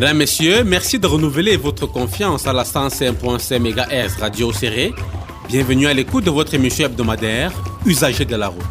[0.00, 4.94] Mesdames, Messieurs, merci de renouveler votre confiance à la 105.5 MHz Radio Serré.
[5.48, 7.50] Bienvenue à l'écoute de votre émission hebdomadaire
[7.84, 8.62] Usagers de la route.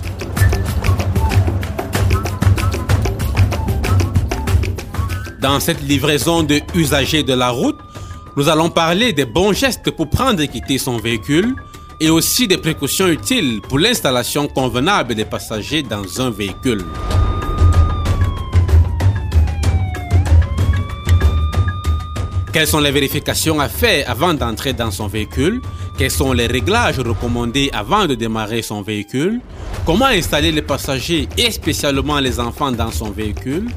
[5.41, 7.79] Dans cette livraison de Usagers de la route,
[8.37, 11.55] nous allons parler des bons gestes pour prendre et quitter son véhicule
[11.99, 16.85] et aussi des précautions utiles pour l'installation convenable des passagers dans un véhicule.
[22.57, 25.61] Quelles sont les vérifications à faire avant d'entrer dans son véhicule?
[25.95, 29.41] Quels sont les réglages recommandés avant de démarrer son véhicule?
[29.85, 33.69] Comment installer les passagers et spécialement les enfants dans son véhicule?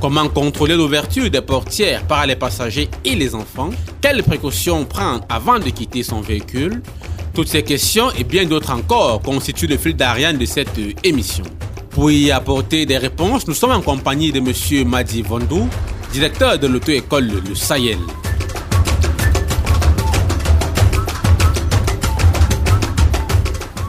[0.00, 3.70] Comment contrôler l'ouverture des portières par les passagers et les enfants?
[4.00, 6.82] Quelles précautions prendre avant de quitter son véhicule?
[7.34, 11.44] Toutes ces questions et bien d'autres encore constituent le fil d'Ariane de cette émission.
[11.90, 14.88] Pour y apporter des réponses, nous sommes en compagnie de M.
[14.88, 15.68] Madi Vondou,
[16.12, 17.98] directeur de l'auto-école Le Sahel.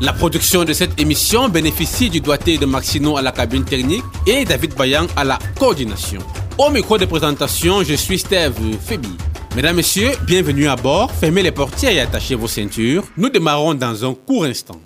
[0.05, 4.45] La production de cette émission bénéficie du doigté de Maxino à la cabine technique et
[4.45, 6.19] David Bayan à la coordination.
[6.59, 8.53] Au micro de présentation, je suis Steve
[8.85, 9.09] Febi.
[9.55, 11.11] Mesdames, Messieurs, bienvenue à bord.
[11.11, 13.03] Fermez les portières et attachez vos ceintures.
[13.17, 14.79] Nous démarrons dans un court instant.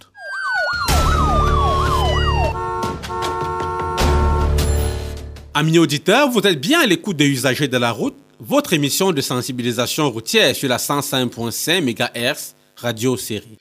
[5.53, 9.19] Amis auditeurs, vous êtes bien à l'écoute des usagers de la route, votre émission de
[9.19, 13.57] sensibilisation routière sur la 105.5 MHz radio série.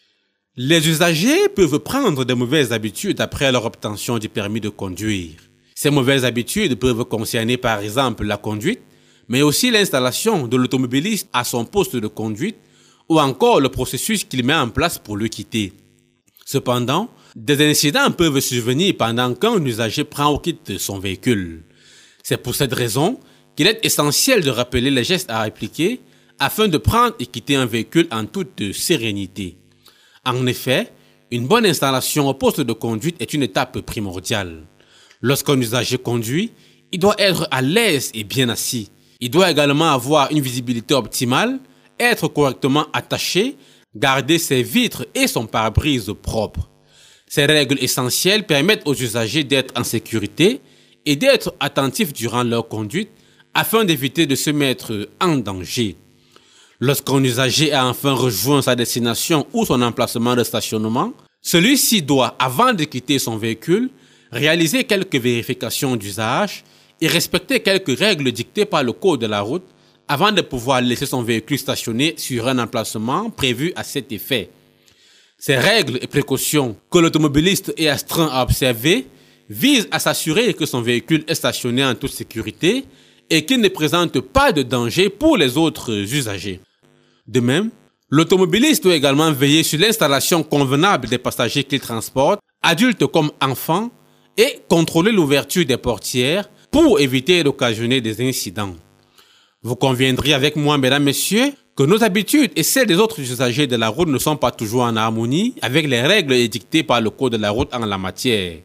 [0.60, 5.36] Les usagers peuvent prendre de mauvaises habitudes après leur obtention du permis de conduire.
[5.76, 8.80] Ces mauvaises habitudes peuvent concerner par exemple la conduite,
[9.28, 12.56] mais aussi l'installation de l'automobiliste à son poste de conduite
[13.08, 15.74] ou encore le processus qu'il met en place pour le quitter.
[16.44, 21.62] Cependant, des incidents peuvent survenir pendant qu'un usager prend ou quitte son véhicule.
[22.24, 23.20] C'est pour cette raison
[23.54, 26.00] qu'il est essentiel de rappeler les gestes à appliquer
[26.40, 29.56] afin de prendre et quitter un véhicule en toute sérénité.
[30.28, 30.92] En effet,
[31.30, 34.66] une bonne installation au poste de conduite est une étape primordiale.
[35.22, 36.52] Lorsqu'un usager conduit,
[36.92, 38.90] il doit être à l'aise et bien assis.
[39.20, 41.58] Il doit également avoir une visibilité optimale,
[41.98, 43.56] être correctement attaché,
[43.96, 46.68] garder ses vitres et son pare-brise propre.
[47.26, 50.60] Ces règles essentielles permettent aux usagers d'être en sécurité
[51.06, 53.10] et d'être attentifs durant leur conduite
[53.54, 55.96] afin d'éviter de se mettre en danger.
[56.80, 61.12] Lorsqu'un usager a enfin rejoint sa destination ou son emplacement de stationnement,
[61.42, 63.90] celui-ci doit, avant de quitter son véhicule,
[64.30, 66.62] réaliser quelques vérifications d'usage
[67.00, 69.64] et respecter quelques règles dictées par le code de la route
[70.06, 74.48] avant de pouvoir laisser son véhicule stationné sur un emplacement prévu à cet effet.
[75.36, 79.06] Ces règles et précautions que l'automobiliste est astreint à observer
[79.50, 82.84] visent à s'assurer que son véhicule est stationné en toute sécurité
[83.30, 86.60] et qu'il ne présente pas de danger pour les autres usagers.
[87.28, 87.70] De même,
[88.08, 93.90] l'automobiliste doit également veiller sur l'installation convenable des passagers qu'il transporte, adultes comme enfants,
[94.38, 98.74] et contrôler l'ouverture des portières pour éviter d'occasionner des incidents.
[99.62, 103.76] Vous conviendrez avec moi, mesdames, messieurs, que nos habitudes et celles des autres usagers de
[103.76, 107.32] la route ne sont pas toujours en harmonie avec les règles édictées par le Code
[107.32, 108.58] de la route en la matière.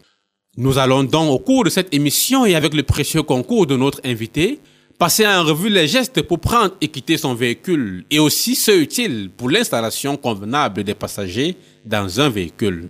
[0.56, 4.00] Nous allons donc au cours de cette émission et avec le précieux concours de notre
[4.06, 4.60] invité,
[5.04, 9.30] passer en revue les gestes pour prendre et quitter son véhicule et aussi ceux utiles
[9.36, 12.88] pour l'installation convenable des passagers dans un véhicule.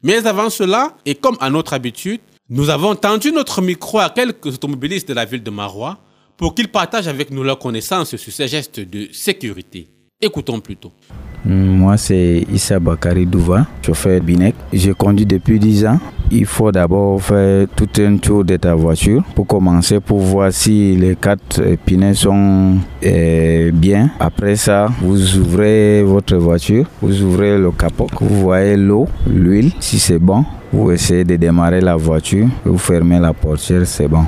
[0.00, 4.46] Mais avant cela, et comme à notre habitude, nous avons tendu notre micro à quelques
[4.46, 5.98] automobilistes de la ville de Marois
[6.36, 9.88] pour qu'ils partagent avec nous leurs connaissances sur ces gestes de sécurité.
[10.20, 10.92] Écoutons plutôt.
[11.44, 14.54] Moi, c'est Issa Bakari Douva, chauffeur Binek.
[14.72, 15.98] J'ai conduit depuis 10 ans.
[16.30, 20.96] Il faut d'abord faire tout un tour de ta voiture pour commencer pour voir si
[20.96, 24.10] les quatre pneus sont eh, bien.
[24.18, 29.98] Après ça, vous ouvrez votre voiture, vous ouvrez le capot, vous voyez l'eau, l'huile, si
[29.98, 30.44] c'est bon.
[30.72, 34.24] Vous essayez de démarrer la voiture, vous fermez la portière, c'est bon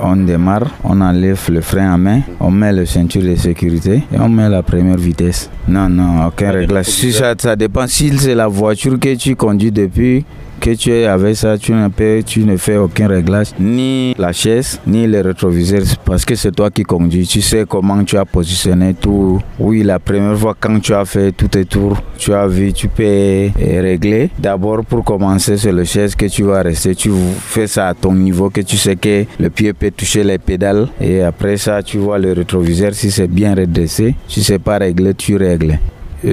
[0.00, 4.18] on démarre, on enlève le frein à main, on met le ceinture de sécurité et
[4.18, 5.50] on met la première vitesse.
[5.68, 6.86] Non, non, aucun réglage.
[6.86, 10.24] Si ça, ça dépend si c'est la voiture que tu conduis depuis
[10.64, 15.20] que tu es avec ça, tu ne, fais aucun réglage, ni la chaise, ni les
[15.20, 17.26] rétroviseurs, parce que c'est toi qui conduis.
[17.26, 19.42] Tu sais comment tu as positionné tout.
[19.58, 22.88] Oui, la première fois quand tu as fait tous tes tours, tu as vu, tu
[22.88, 24.30] peux régler.
[24.38, 26.94] D'abord, pour commencer, c'est le chaise que tu vas rester.
[26.94, 30.38] Tu fais ça à ton niveau, que tu sais que le pied peut toucher les
[30.38, 30.88] pédales.
[30.98, 34.14] Et après ça, tu vois le rétroviseur, si c'est bien redressé.
[34.26, 35.78] Si c'est pas réglé, tu règles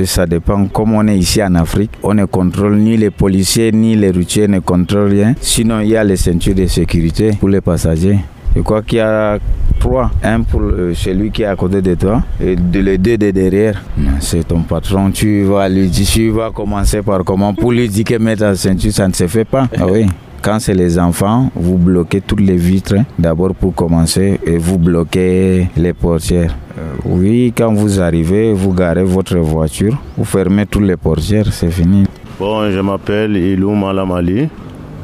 [0.06, 0.66] ça dépend.
[0.68, 4.48] Comme on est ici en Afrique, on ne contrôle ni les policiers ni les routiers
[4.48, 5.34] ne contrôlent rien.
[5.42, 8.20] Sinon, il y a les ceintures de sécurité pour les passagers.
[8.56, 9.38] Je crois qu'il y a
[9.80, 10.12] trois.
[10.24, 10.62] Un pour
[10.94, 13.82] celui qui est à côté de toi et les deux de derrière.
[14.20, 15.10] C'est ton patron.
[15.12, 18.56] Tu vas lui dire, tu vas commencer par comment Pour lui dire que mettre la
[18.56, 19.68] ceinture, ça ne se fait pas.
[19.80, 20.06] Ah oui.
[20.44, 25.68] Quand c'est les enfants, vous bloquez toutes les vitres d'abord pour commencer et vous bloquez
[25.78, 26.56] les portières.
[26.80, 31.70] Euh, oui, quand vous arrivez, vous garez votre voiture, vous fermez toutes les portières, c'est
[31.70, 32.06] fini.
[32.40, 34.50] Bon, je m'appelle Ilou Malamali.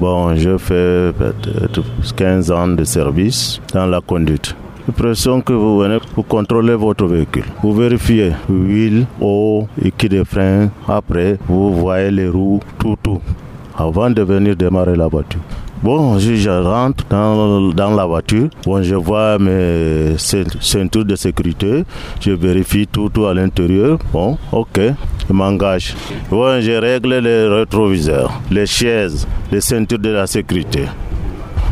[0.02, 1.84] Bon, je fais peut-être
[2.16, 4.56] 15 ans de service dans la conduite.
[4.88, 7.46] L'impression que vous venez pour contrôler votre véhicule.
[7.62, 10.70] Vous vérifiez huile, eau, équipe de frein.
[10.88, 13.22] Après, vous voyez les roues, tout, tout
[13.78, 15.40] avant de venir démarrer la voiture.
[15.84, 18.50] Bon, je, rentre dans, dans, la voiture.
[18.66, 21.84] Bon, je vois mes ceintures de sécurité.
[22.20, 24.00] Je vérifie tout, tout à l'intérieur.
[24.12, 24.80] Bon, ok,
[25.28, 25.96] je m'engage.
[26.32, 30.86] Bon, je règle les rétroviseurs, les chaises, les ceintures de la sécurité.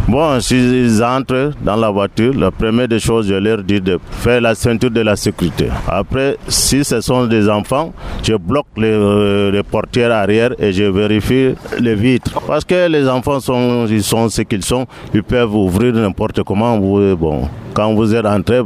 [0.07, 4.39] Bon, s'ils entrent dans la voiture, la première des choses, je leur dis de faire
[4.39, 5.69] la ceinture de la sécurité.
[5.87, 7.91] Après, si ce sont des enfants,
[8.21, 12.39] je bloque les, euh, portières arrière et je vérifie les vitres.
[12.45, 16.77] Parce que les enfants sont, ils sont ce qu'ils sont, ils peuvent ouvrir n'importe comment.
[16.77, 18.61] Bon, quand vous êtes entré,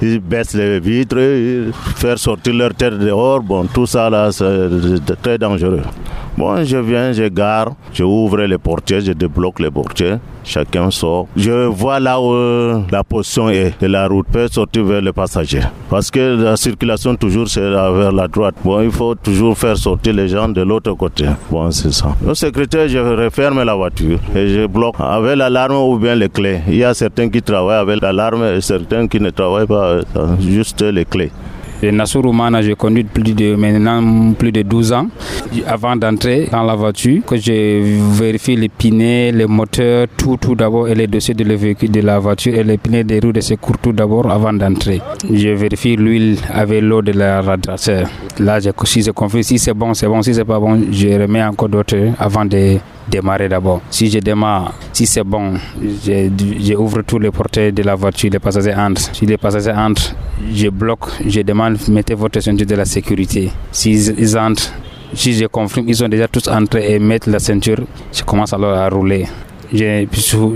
[0.00, 1.18] ils baissent les vitres,
[1.96, 3.42] faire sortir leur tête dehors.
[3.42, 5.82] Bon, tout ça là, c'est très dangereux.
[6.40, 11.26] Bon, je viens, je gare, je ouvre les portières, je débloque les portières, chacun sort.
[11.36, 12.32] Je vois là où
[12.90, 15.60] la position est de la route peut sortir vers le passager.
[15.90, 18.54] Parce que la circulation toujours c'est vers la droite.
[18.64, 21.26] Bon, il faut toujours faire sortir les gens de l'autre côté.
[21.50, 22.16] Bon, c'est ça.
[22.26, 26.60] Au secrétaire, je referme la voiture et je bloque avec l'alarme ou bien les clés.
[26.68, 29.96] Il y a certains qui travaillent avec l'alarme et certains qui ne travaillent pas,
[30.40, 31.32] juste les clés.
[31.82, 32.22] Et Nassou
[32.60, 35.06] j'ai conduit plus de, maintenant plus de 12 ans.
[35.66, 40.88] Avant d'entrer dans la voiture, que je vérifie les pinets, les moteurs, tout, tout d'abord,
[40.88, 43.78] et les dossiers de, véhicule, de la voiture et les pinets des roues de secours
[43.78, 45.00] tout d'abord avant d'entrer.
[45.32, 48.08] Je vérifie l'huile avec l'eau de la radiateur.
[48.38, 50.20] Là, si je confie, si c'est bon, c'est bon.
[50.22, 52.76] Si c'est pas bon, je remets encore d'autres avant de
[53.08, 53.80] démarrer d'abord.
[53.90, 55.54] Si je démarre, si c'est bon,
[56.60, 59.10] j'ouvre tous les portails de la voiture, les passagers entrent.
[59.14, 60.14] Si les passagers entrent,
[60.52, 63.50] je bloque, je demande, mettez votre ceinture de la sécurité.
[63.72, 64.72] S'ils ils entrent,
[65.14, 67.80] si je confirme, ils sont déjà tous entrés et mettent la ceinture,
[68.12, 69.26] je commence alors à rouler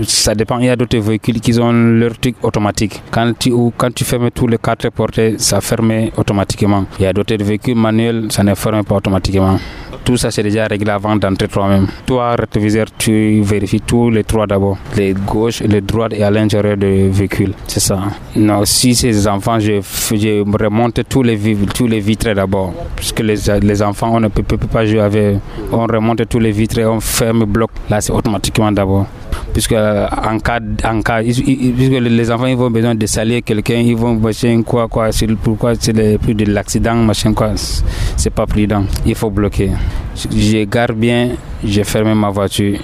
[0.03, 0.59] ça dépend.
[0.59, 3.01] Il y a d'autres véhicules qui ont leur truc automatique.
[3.11, 6.85] Quand tu, quand tu fermes tous les quatre portes, ça ferme automatiquement.
[6.99, 9.57] Il y a d'autres véhicules manuels, ça ne ferme pas automatiquement.
[10.03, 11.87] Tout ça, c'est déjà réglé avant d'entrer toi-même.
[12.05, 14.77] Toi, rétroviseur, tu vérifies tous les trois d'abord.
[14.95, 17.53] Les gauches, les droites et à l'intérieur du véhicule.
[17.65, 17.99] C'est ça.
[18.35, 21.39] Non, si ces enfants, je, je remonte tous les,
[21.73, 22.73] tous les vitres d'abord.
[22.95, 25.37] Puisque les, les enfants, on ne peut, peut pas jouer avec.
[25.71, 27.71] On remonte tous les vitres, on ferme, bloc.
[27.89, 29.04] Là, c'est automatiquement d'abord
[29.53, 33.95] puisque en cas, en cas puisque les enfants ils vont besoin de salir quelqu'un, ils
[33.95, 35.09] vont machin quoi quoi,
[35.43, 39.71] pourquoi c'est plus de l'accident machin quoi, c'est pas prudent, il faut bloquer.
[40.15, 41.31] Je garde bien,
[41.63, 42.79] je ferme ma voiture.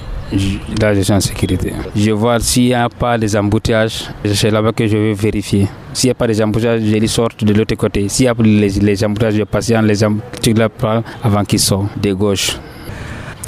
[0.80, 1.74] Là, je suis en sécurité.
[1.94, 5.68] Je vois s'il n'y a pas des embouteillages, c'est là-bas que je vais vérifier.
[5.92, 8.08] S'il n'y a pas des embouteillages, je les sorte de l'autre côté.
[8.08, 10.70] S'il y a les, les embouteillages, je passe les embouteillages
[11.22, 12.58] avant qu'ils sortent de gauche.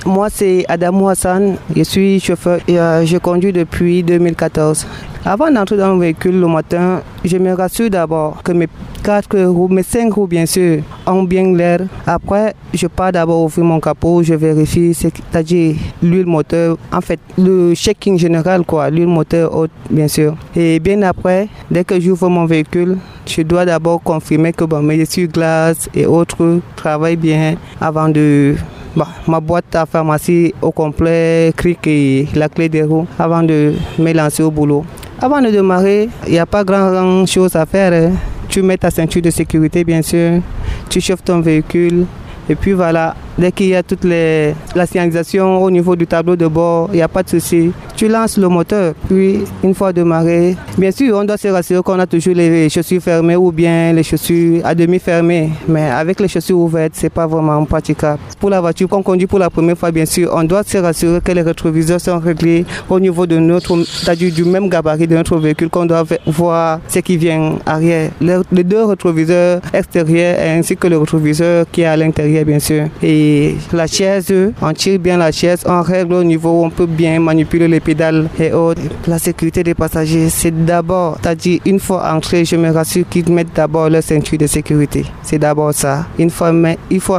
[0.05, 1.55] Moi, c'est Adamou Hassan.
[1.75, 4.85] Je suis chauffeur et euh, je conduis depuis 2014.
[5.25, 8.67] Avant d'entrer dans le véhicule le matin, je me rassure d'abord que mes
[9.01, 11.79] quatre roues, mes cinq roues bien sûr, ont bien l'air.
[12.05, 17.73] Après, je pars d'abord ouvrir mon capot, je vérifie, c'est-à-dire l'huile moteur, en fait, le
[17.73, 20.35] checking général, quoi, l'huile moteur haute, bien sûr.
[20.57, 24.99] Et bien après, dès que j'ouvre mon véhicule, je dois d'abord confirmer que bon, mes
[24.99, 28.55] essuie-glaces et autres travaillent bien avant de
[28.95, 33.73] bah, ma boîte à pharmacie au complet, cric et la clé des roues avant de
[33.97, 34.85] me lancer au boulot.
[35.19, 37.93] Avant de démarrer, il n'y a pas grand chose à faire.
[37.93, 38.13] Hein.
[38.49, 40.41] Tu mets ta ceinture de sécurité, bien sûr.
[40.89, 42.05] Tu chauffes ton véhicule.
[42.49, 46.47] Et puis voilà, Dès qu'il y a toute la signalisation au niveau du tableau de
[46.47, 47.71] bord, il n'y a pas de souci.
[47.95, 51.99] Tu lances le moteur, puis une fois démarré, bien sûr, on doit se rassurer qu'on
[51.99, 55.51] a toujours les chaussures fermées ou bien les chaussures à demi fermées.
[55.67, 58.19] Mais avec les chaussures ouvertes, c'est pas vraiment praticable.
[58.39, 61.21] Pour la voiture qu'on conduit pour la première fois, bien sûr, on doit se rassurer
[61.21, 63.75] que les rétroviseurs sont réglés au niveau de notre,
[64.15, 68.11] du même gabarit de notre véhicule, qu'on doit voir ce qui vient arrière.
[68.21, 72.85] Les, deux rétroviseurs extérieurs ainsi que le rétroviseur qui est à l'intérieur, bien sûr.
[73.01, 73.22] Et
[73.71, 77.19] la chaise, on tire bien la chaise, on règle au niveau où on peut bien
[77.19, 78.81] manipuler les pédales et autres.
[79.07, 83.55] La sécurité des passagers, c'est d'abord, c'est-à-dire une fois entré, je me rassure qu'ils mettent
[83.55, 85.05] d'abord leur ceinture de sécurité.
[85.23, 86.05] C'est d'abord ça.
[86.17, 86.51] Une fois,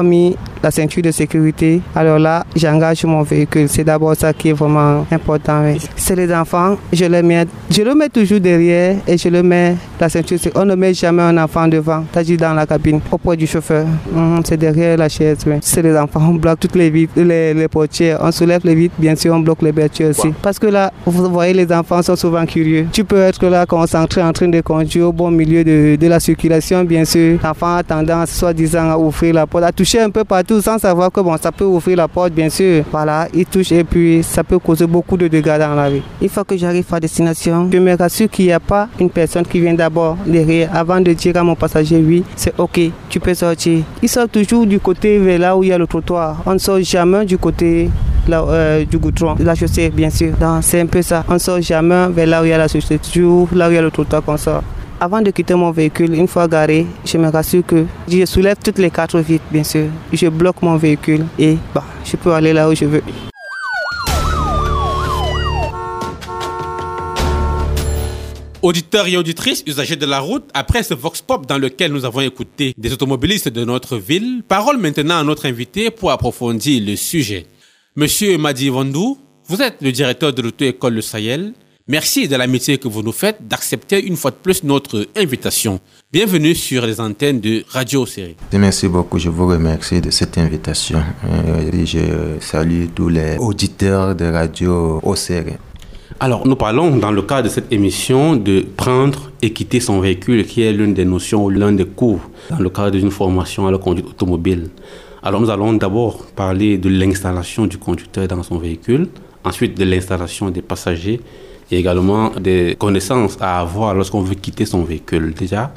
[0.02, 3.68] mis la ceinture de sécurité, alors là, j'engage mon véhicule.
[3.68, 5.62] C'est d'abord ça qui est vraiment important.
[5.94, 9.76] C'est les enfants, je les mets, je le mets toujours derrière et je le mets
[10.00, 10.38] la ceinture.
[10.54, 13.84] On ne met jamais un enfant devant, dit dans la cabine, auprès du chauffeur.
[14.10, 15.36] Mhm, c'est derrière la chaise.
[15.60, 18.94] C'est les enfants, on bloque toutes les vitres, les, les portières, on soulève les vitres,
[18.98, 20.32] bien sûr, on bloque les voitures aussi.
[20.40, 22.86] Parce que là, vous voyez, les enfants sont souvent curieux.
[22.90, 26.20] Tu peux être là concentré en train de conduire au bon milieu de, de la
[26.20, 27.38] circulation, bien sûr.
[27.44, 31.10] L'enfant a tendance, soi-disant, à ouvrir la porte, à toucher un peu partout sans savoir
[31.10, 32.84] que bon, ça peut ouvrir la porte, bien sûr.
[32.90, 36.02] Voilà, il touche et puis ça peut causer beaucoup de dégâts dans la vie.
[36.20, 39.44] Une fois que j'arrive à destination, je me rassure qu'il n'y a pas une personne
[39.44, 43.34] qui vient d'abord derrière avant de dire à mon passager oui, c'est ok, tu peux
[43.34, 43.84] sortir.
[44.02, 46.42] Il sort toujours du côté vers là où il y a le trottoir.
[46.46, 47.90] On ne sort jamais du côté
[48.28, 50.32] là, euh, du goudron, la chaussée, bien sûr.
[50.62, 51.24] C'est un peu ça.
[51.28, 53.72] On ne sort jamais vers là où il y a la chaussée, toujours là où
[53.72, 54.62] il y a le trottoir qu'on sort.
[55.00, 58.78] Avant de quitter mon véhicule, une fois garé, je me rassure que je soulève toutes
[58.78, 59.88] les quatre vitres, bien sûr.
[60.12, 63.02] Je bloque mon véhicule et bah, je peux aller là où je veux.
[68.62, 72.20] Auditeurs et auditrices, usagers de la route, après ce vox pop dans lequel nous avons
[72.20, 77.46] écouté des automobilistes de notre ville, parole maintenant à notre invité pour approfondir le sujet.
[77.96, 81.52] Monsieur Madi Vandou, vous êtes le directeur de l'auto-école Le Sahel.
[81.86, 85.80] Merci de l'amitié que vous nous faites d'accepter une fois de plus notre invitation.
[86.10, 88.36] Bienvenue sur les antennes de Radio Série.
[88.54, 91.02] Merci beaucoup, je vous remercie de cette invitation.
[91.28, 95.56] Euh, je salue tous les auditeurs de Radio Série.
[96.20, 100.46] Alors, nous parlons dans le cadre de cette émission de prendre et quitter son véhicule,
[100.46, 103.70] qui est l'une des notions ou l'un des cours dans le cadre d'une formation à
[103.70, 104.70] la conduite automobile.
[105.22, 109.08] Alors, nous allons d'abord parler de l'installation du conducteur dans son véhicule,
[109.44, 111.20] ensuite de l'installation des passagers
[111.76, 115.34] également des connaissances à avoir lorsqu'on veut quitter son véhicule.
[115.34, 115.72] Déjà,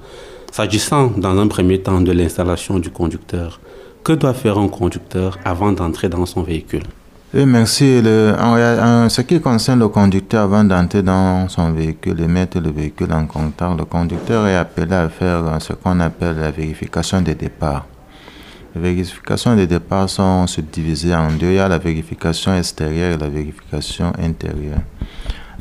[0.52, 3.60] s'agissant dans un premier temps de l'installation du conducteur,
[4.04, 6.84] que doit faire un conducteur avant d'entrer dans son véhicule?
[7.34, 8.02] Merci.
[8.40, 13.12] en, ce qui concerne le conducteur, avant d'entrer dans son véhicule et mettre le véhicule
[13.12, 17.86] en contact, le conducteur est appelé à faire ce qu'on appelle la vérification des départs.
[18.74, 21.48] Les vérifications des départs sont subdivisées en deux.
[21.48, 24.80] Il y a la vérification extérieure et la vérification intérieure.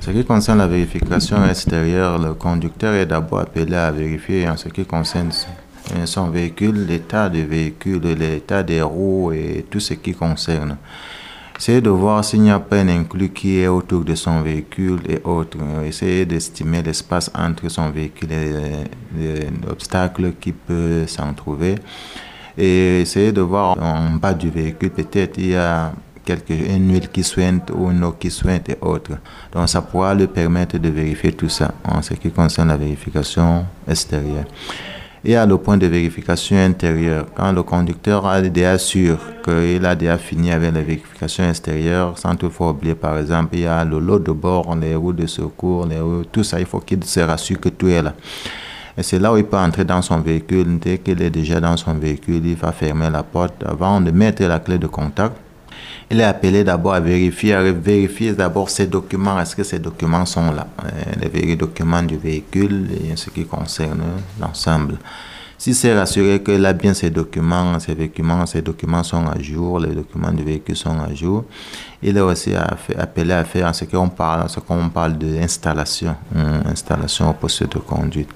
[0.01, 4.69] Ce qui concerne la vérification extérieure, le conducteur est d'abord appelé à vérifier en ce
[4.69, 5.31] qui concerne
[6.05, 10.77] son véhicule, l'état du véhicule, l'état des roues et tout ce qui concerne.
[11.59, 15.01] Essayez de voir s'il n'y a pas un inclus qui est autour de son véhicule
[15.09, 15.59] et autres.
[15.85, 21.77] Essayez d'estimer l'espace entre son véhicule et l'obstacle qui peut s'en trouver.
[22.59, 25.93] Et essayez de voir en bas du véhicule, peut-être il y a
[26.27, 29.13] quelque, une huile qui sointe ou une eau qui sointe et autres.
[29.53, 33.65] Donc ça pourra lui permettre de vérifier tout ça en ce qui concerne la vérification
[33.89, 34.45] extérieure
[35.27, 37.27] et à le point de vérification intérieure.
[37.35, 42.37] Quand le conducteur a déjà sûr qu'il a déjà fini avec la vérification extérieure, sans
[42.37, 45.87] toutefois oublier, par exemple, il y a le lot de bord, les roues de secours,
[45.87, 45.99] les
[46.31, 48.15] tout ça, il faut qu'il se rassure que tout est là.
[48.97, 50.79] Et c'est là où il peut entrer dans son véhicule.
[50.79, 54.45] Dès qu'il est déjà dans son véhicule, il va fermer la porte avant de mettre
[54.45, 55.35] la clé de contact
[56.11, 60.25] il est appelé d'abord à vérifier, à vérifier d'abord ces documents, est-ce que ces documents
[60.25, 64.03] sont là, euh, les documents du véhicule et ce qui concerne
[64.41, 64.99] l'ensemble.
[65.59, 69.81] Si c'est rassuré qu'il a bien ses documents, ses documents, ses documents sont à jour,
[69.81, 71.45] les documents du véhicule sont à jour,
[72.03, 77.31] il est aussi appelé à faire ce qu'on parle, ce qu'on parle d'installation, hein, installation
[77.31, 78.29] au poste de conduite.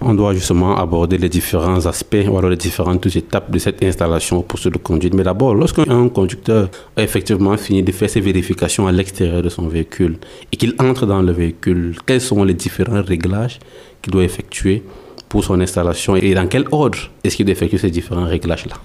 [0.00, 4.38] On doit justement aborder les différents aspects ou alors les différentes étapes de cette installation
[4.38, 5.14] au poste de conduite.
[5.14, 9.68] Mais d'abord, lorsqu'un conducteur a effectivement fini de faire ses vérifications à l'extérieur de son
[9.68, 10.18] véhicule
[10.52, 13.60] et qu'il entre dans le véhicule, quels sont les différents réglages
[14.02, 14.82] qu'il doit effectuer
[15.28, 18.76] pour son installation et dans quel ordre est-ce qu'il doit effectuer ces différents réglages-là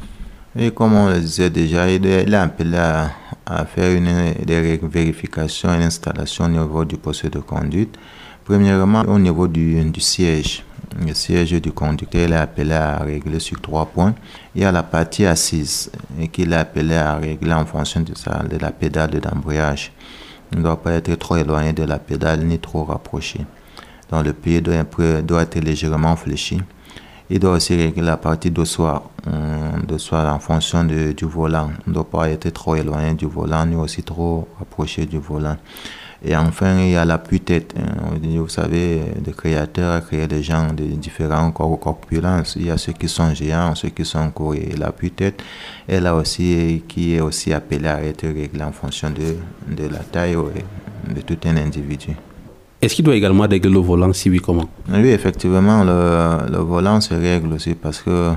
[0.57, 3.12] Et comme on le disait déjà, il est appelé à,
[3.65, 7.98] faire une des vérifications et une installation au niveau du poste de conduite.
[8.45, 10.63] Premièrement, au niveau du, siège.
[11.05, 14.13] Le siège du conducteur il est appelé à régler sur trois points.
[14.55, 15.89] Il y a la partie assise
[16.33, 19.91] qu'il est appelé à régler en fonction de, ça, de la pédale d'embrayage.
[20.51, 23.39] Il ne doit pas être trop éloigné de la pédale ni trop rapproché
[24.12, 26.62] dans le pied doit, être légèrement fléchi.
[27.30, 31.70] Il doit aussi régler la partie de soi, euh, de soi en fonction du volant.
[31.88, 35.56] On ne doit pas être trop éloigné du volant, ni aussi trop approché du volant.
[36.24, 37.74] Et enfin, il y a l'appui-tête.
[37.80, 38.20] Hein.
[38.22, 42.58] Vous savez, les créateurs créent des gens de différents corpulences.
[42.58, 44.56] Il y a ceux qui sont géants, ceux qui sont courts.
[44.56, 45.41] Et l'appui-tête
[45.88, 50.36] est là aussi, qui est aussi appelé à être réglé en fonction de la taille
[50.36, 52.15] de tout un individu.
[52.82, 54.66] Est-ce qu'il doit également régler le volant Si oui, comment?
[54.90, 58.32] Oui, effectivement, le, volant se règle aussi parce que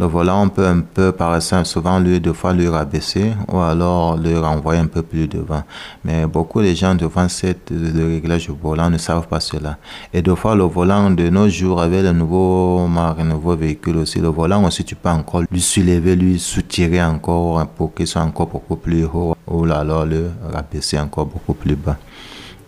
[0.00, 3.58] Le volant, on peut un peu, par exemple, souvent, lui, deux fois, le rabaisser ou
[3.58, 5.64] alors le renvoyer un peu plus devant.
[6.04, 9.76] Mais beaucoup de gens devant cette, le réglage du volant ne savent pas cela.
[10.14, 14.20] Et deux fois, le volant de nos jours, avec le nouveau marque, nouveau véhicule aussi,
[14.20, 18.46] le volant aussi, tu peux encore lui soulever, lui soutirer encore pour qu'il soit encore
[18.46, 21.96] beaucoup plus haut ou alors le rabaisser encore beaucoup plus bas.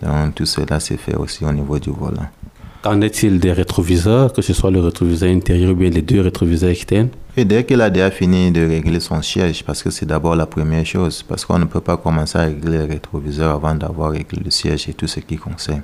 [0.03, 2.29] Donc, tout cela, c'est fait aussi au niveau du volant.
[2.83, 6.71] Qu'en est-il des rétroviseurs, que ce soit le rétroviseur intérieur ou bien les deux rétroviseurs
[6.71, 7.11] externes?
[7.37, 10.47] Et dès qu'il a déjà fini de régler son siège, parce que c'est d'abord la
[10.47, 14.41] première chose, parce qu'on ne peut pas commencer à régler le rétroviseur avant d'avoir réglé
[14.43, 15.83] le siège et tout ce qui concerne.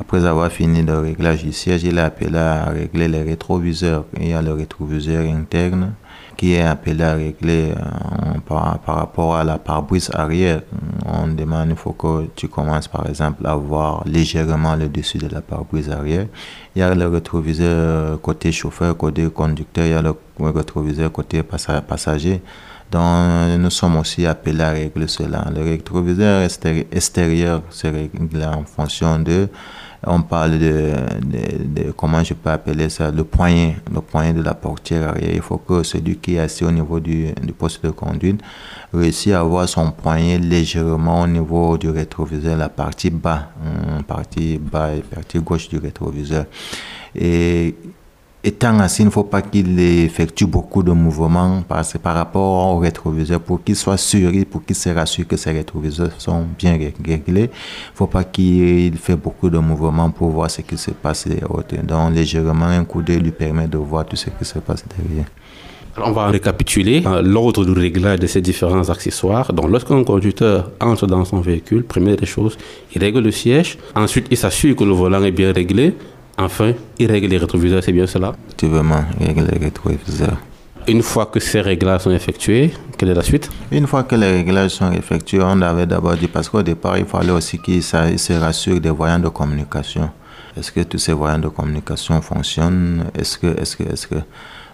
[0.00, 4.04] Après avoir fini le réglage du siège, il a appelé à régler les rétroviseurs.
[4.20, 5.92] Il y a le rétroviseur interne
[6.36, 10.62] qui est appelé à régler euh, par, rapport à la pare-brise arrière.
[11.06, 15.28] On demande, il faut que tu commences par exemple à voir légèrement le dessus de
[15.28, 16.26] la pare-brise arrière.
[16.74, 21.42] Il y a le rétroviseur côté chauffeur, côté conducteur, il y a le rétroviseur côté
[21.42, 22.42] passager.
[22.90, 25.46] Donc, nous sommes aussi appelés à régler cela.
[25.54, 26.46] Le rétroviseur
[26.92, 29.48] extérieur se règle en fonction de
[30.06, 30.92] on parle de,
[31.64, 35.34] de, comment je peux appeler ça, le poignet, le poignet de la portière arrière.
[35.34, 38.40] Il faut que celui qui est assis au niveau du, poste de conduite
[38.92, 44.58] réussisse à avoir son poignet légèrement au niveau du rétroviseur, la partie bas, hum, partie
[44.58, 46.46] bas et partie gauche du rétroviseur.
[47.14, 47.74] Et
[48.44, 52.78] étant assis, il ne faut pas qu'il effectue beaucoup de mouvements par, par rapport au
[52.78, 57.22] rétroviseur pour qu'il soit sûr, pour qu'il se rassure que ses rétroviseurs sont bien réglés.
[57.26, 57.48] Il ne
[57.94, 62.66] faut pas qu'il fait beaucoup de mouvements pour voir ce qui se passe Donc, légèrement,
[62.66, 65.26] un coup d'œil lui permet de voir tout ce qui se passe derrière.
[65.96, 69.52] Alors on va récapituler euh, l'ordre du réglage de ces différents accessoires.
[69.52, 72.58] Donc, lorsqu'un conducteur entre dans son véhicule, première des choses,
[72.94, 73.78] il règle le siège.
[73.94, 75.94] Ensuite, il s'assure que le volant est bien réglé.
[76.36, 78.32] Enfin, il règle les rétroviseurs, c'est bien cela?
[78.48, 80.36] Effectivement, il règle les rétroviseurs?
[80.86, 83.48] Une fois que ces réglages sont effectués, quelle est la suite?
[83.70, 87.06] Une fois que les réglages sont effectués, on avait d'abord dit, parce qu'au départ, il
[87.06, 90.10] fallait aussi qu'il se rassure des voyants de communication.
[90.56, 93.04] Est-ce que tous ces voyants de communication fonctionnent?
[93.18, 94.16] Est-ce que, est-ce que, est-ce que...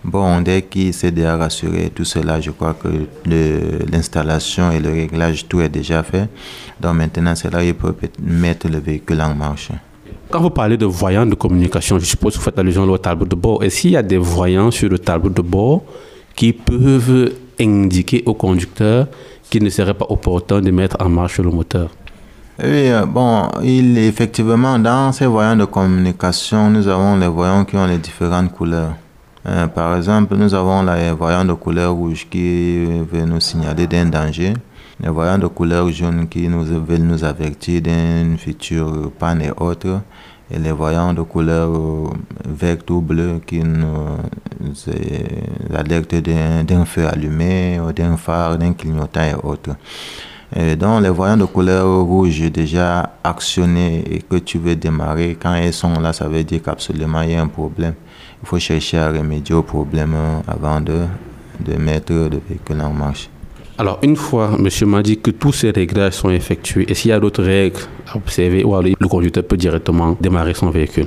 [0.02, 2.88] Bon, dès qu'il s'est déjà rassuré, tout cela, je crois que
[3.92, 6.28] l'installation et le réglage, tout est déjà fait.
[6.80, 9.70] Donc maintenant, c'est là qu'il peut mettre le véhicule en marche.
[10.30, 13.26] Quand vous parlez de voyants de communication, je suppose que vous faites allusion au tableau
[13.26, 13.64] de bord.
[13.64, 15.82] Est-ce qu'il y a des voyants sur le tableau de bord
[16.36, 19.08] qui peuvent indiquer au conducteur
[19.50, 21.88] qu'il ne serait pas opportun de mettre en marche le moteur?
[22.62, 27.74] Oui, euh, bon, il, effectivement, dans ces voyants de communication, nous avons les voyants qui
[27.76, 28.94] ont les différentes couleurs.
[29.46, 34.06] Euh, par exemple, nous avons les voyants de couleur rouge qui veulent nous signaler d'un
[34.06, 34.54] danger
[35.02, 40.00] les voyants de couleur jaune qui nous veulent nous avertir d'une future panne et autres,
[40.50, 41.70] et les voyants de couleur
[42.46, 44.18] verte ou bleu qui nous
[45.74, 49.76] alertent d'un feu allumé, d'un phare, d'un clignotant et autres.
[50.54, 55.54] Et donc, les voyants de couleur rouge déjà actionnés et que tu veux démarrer, quand
[55.54, 57.94] ils sont là, ça veut dire qu'absolument il y a un problème.
[58.42, 60.14] Il faut chercher à remédier au problème
[60.48, 61.04] avant de,
[61.60, 63.30] de mettre le véhicule en marche.
[63.80, 67.14] Alors, une fois, monsieur m'a dit que tous ces réglages sont effectués, est-ce qu'il y
[67.14, 71.06] a d'autres règles à observer le conducteur peut directement démarrer son véhicule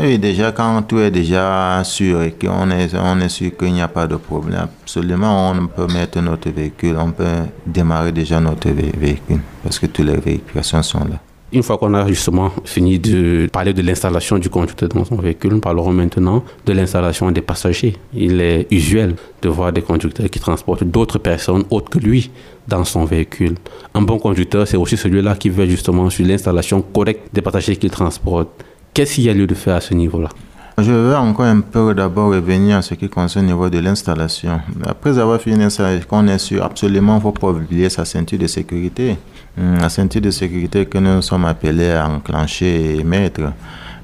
[0.00, 4.06] oui, déjà quand tout est déjà sûr et qu'on est, sûr qu'il n'y a pas
[4.06, 7.24] de problème, absolument on peut mettre notre véhicule, on peut
[7.66, 11.18] démarrer déjà notre véhicule parce que toutes les vérifications sont là.
[11.54, 15.52] Une fois qu'on a justement fini de parler de l'installation du conducteur dans son véhicule,
[15.52, 17.94] nous parlerons maintenant de l'installation des passagers.
[18.14, 22.30] Il est usuel de voir des conducteurs qui transportent d'autres personnes autres que lui
[22.66, 23.56] dans son véhicule.
[23.92, 27.90] Un bon conducteur, c'est aussi celui-là qui veut justement sur l'installation correcte des passagers qu'il
[27.90, 28.48] transporte.
[28.94, 30.30] Qu'est-ce qu'il y a lieu de faire à ce niveau-là?
[30.78, 34.58] Je veux encore un peu d'abord revenir à ce qui concerne le niveau de l'installation.
[34.86, 38.38] Après avoir fini l'installation, on est sûr, absolument, il ne faut pas oublier sa ceinture
[38.38, 39.16] de sécurité.
[39.56, 43.52] Hmm, la ceinture de sécurité que nous sommes appelés à enclencher et mettre.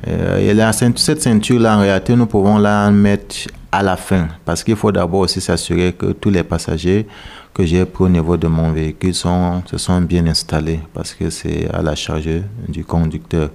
[0.06, 3.36] Euh, et la, cette ceinture-là, en réalité, nous pouvons la mettre
[3.72, 7.06] à la fin parce qu'il faut d'abord aussi s'assurer que tous les passagers
[7.54, 11.68] que j'ai au niveau de mon véhicule sont, se sont bien installés parce que c'est
[11.72, 12.28] à la charge
[12.68, 13.50] du conducteur.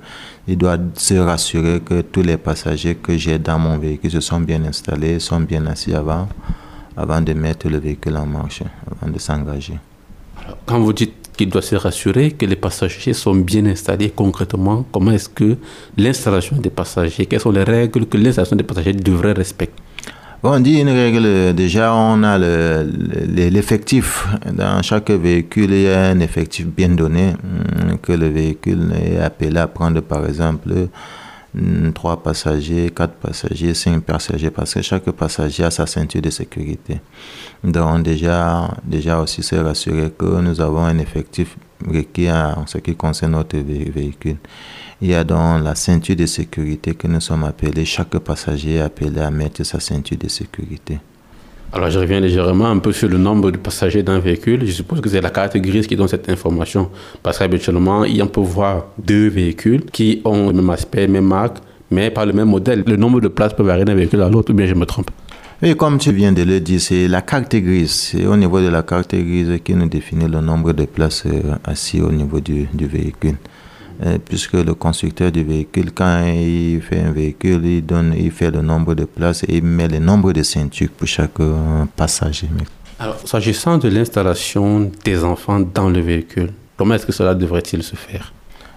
[0.47, 4.41] Il doit se rassurer que tous les passagers que j'ai dans mon véhicule se sont
[4.41, 6.27] bien installés, sont bien assis avant,
[6.97, 9.77] avant de mettre le véhicule en marche, avant de s'engager.
[10.65, 15.11] Quand vous dites qu'il doit se rassurer que les passagers sont bien installés concrètement, comment
[15.11, 15.57] est-ce que
[15.97, 19.81] l'installation des passagers, quelles sont les règles que l'installation des passagers devrait respecter?
[20.45, 24.27] On dit une règle, déjà on a l'effectif.
[24.51, 29.19] Dans chaque véhicule, il y a un effectif bien donné, hum, que le véhicule est
[29.19, 30.89] appelé à prendre par exemple
[31.93, 36.99] trois passagers, quatre passagers, cinq passagers, parce que chaque passager a sa ceinture de sécurité.
[37.63, 41.55] Donc déjà, déjà aussi c'est rassurer que nous avons un effectif
[41.87, 44.37] requis en ce qui concerne notre véhicule.
[45.01, 48.81] Il y a donc la ceinture de sécurité que nous sommes appelés, chaque passager est
[48.81, 50.99] appelé à mettre sa ceinture de sécurité.
[51.75, 54.63] Alors, je reviens légèrement un peu sur le nombre de passagers d'un véhicule.
[54.63, 56.91] Je suppose que c'est la carte grise qui donne cette information.
[57.23, 61.57] Parce qu'habituellement, a peut voir deux véhicules qui ont le même aspect, même marque,
[61.89, 62.83] mais pas le même modèle.
[62.85, 65.09] Le nombre de places peut varier d'un véhicule à l'autre, ou bien je me trompe?
[65.63, 67.89] Oui, comme tu viens de le dire, c'est la carte grise.
[67.89, 71.55] C'est au niveau de la carte grise qui nous définit le nombre de places euh,
[71.63, 73.37] assis au niveau du véhicule.
[74.01, 78.49] Euh, puisque le constructeur du véhicule, quand il fait un véhicule, il, donne, il fait
[78.51, 82.49] le nombre de places et il met le nombre de ceintures pour chaque euh, passager.
[82.99, 87.95] Alors, s'agissant de l'installation des enfants dans le véhicule, comment est-ce que cela devrait-il se
[87.95, 88.33] faire?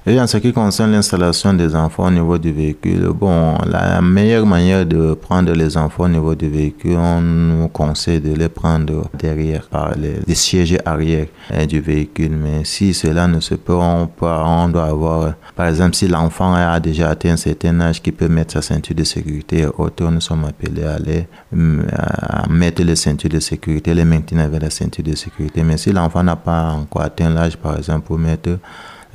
[0.08, 4.46] Et en ce qui concerne l'installation des enfants au niveau du véhicule, bon, la meilleure
[4.46, 9.10] manière de prendre les enfants au niveau du véhicule, on nous conseille de les prendre
[9.18, 12.30] derrière, par les, sièges arrière hein, du véhicule.
[12.30, 16.78] Mais si cela ne se peut, on, on doit avoir, par exemple, si l'enfant a
[16.78, 20.44] déjà atteint un certain âge qui peut mettre sa ceinture de sécurité autour, nous sommes
[20.44, 21.26] appelés à aller
[21.92, 25.64] à mettre les ceintures de sécurité, les maintenir avec la ceinture de sécurité.
[25.64, 28.50] Mais si l'enfant n'a pas encore atteint l'âge, par exemple, pour mettre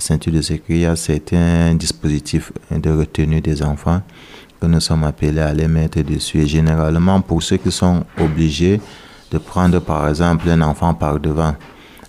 [0.02, 4.02] ceinture de sécurité, c'est un dispositif de retenue des enfants
[4.60, 6.40] que nous sommes appelés à les mettre dessus.
[6.42, 8.82] Et généralement, pour ceux qui sont obligés
[9.32, 11.56] de prendre par exemple un enfant par devant,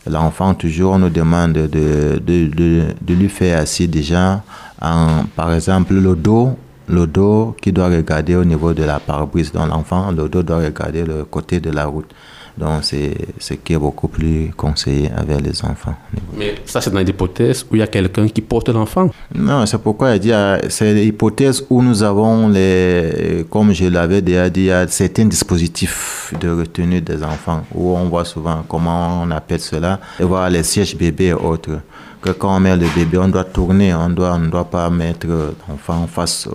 [0.07, 4.43] l'enfant toujours nous demande de, de, de, lui faire assis déjà
[4.81, 6.57] en, par exemple, le dos
[6.89, 9.53] le dos qui doit regarder au niveau de la pare-brise.
[9.53, 12.11] Donc l'enfant, le dos doit regarder le côté de la route.
[12.57, 15.95] Donc, c'est ce qui est beaucoup plus conseillé avec les enfants.
[16.37, 19.11] Mais ça, c'est dans l'hypothèse où il y a quelqu'un qui porte l'enfant.
[19.35, 24.61] Non, c'est pourquoi ah, c'est l'hypothèse où nous avons, les, comme je l'avais déjà dit,
[24.63, 29.31] il y a certains dispositifs de retenue des enfants, où on voit souvent, comment on
[29.31, 31.81] appelle cela, et voir les sièges bébés et autres
[32.21, 35.27] que quand on met le bébé, on doit tourner, on doit, ne doit pas mettre
[35.69, 36.49] l'enfant face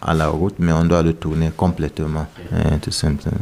[0.00, 3.36] à la route, mais on doit le tourner complètement, hein, tout simplement.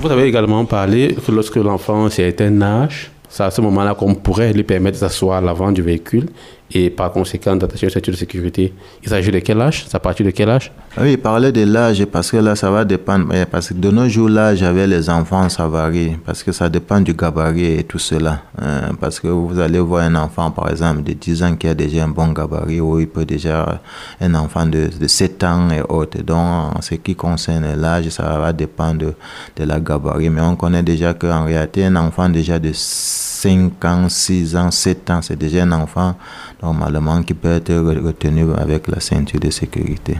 [0.00, 4.14] Vous avez également parlé que lorsque l'enfant c'est un âge, c'est à ce moment-là qu'on
[4.14, 6.26] pourrait lui permettre d'asseoir à l'avant du véhicule
[6.70, 8.72] et par conséquent d'attacher une ceinture de sécurité.
[9.02, 9.84] Il s'agit de quel âge?
[9.86, 10.70] C'est à partir de quel âge?
[10.96, 13.26] Oui, il parlait de l'âge parce que là, ça va dépendre.
[13.50, 17.00] Parce que de nos jours, l'âge avec les enfants, ça varie parce que ça dépend
[17.00, 18.42] du gabarit et tout cela.
[18.62, 18.94] Hein.
[19.00, 22.04] parce que vous allez voir un enfant, par exemple, de 10 ans qui a déjà
[22.04, 23.80] un bon gabarit ou il peut déjà
[24.20, 26.22] un enfant de, de 7 ans et autres.
[26.22, 29.14] Donc, en ce qui concerne l'âge, ça va dépendre de,
[29.56, 30.30] de la gabarit.
[30.30, 35.10] Mais on connaît déjà qu'en réalité, un enfant déjà de 5 ans, 6 ans, 7
[35.10, 36.14] ans, c'est déjà un enfant
[36.62, 40.18] normalement qui peut être retenu avec la ceinture de sécurité.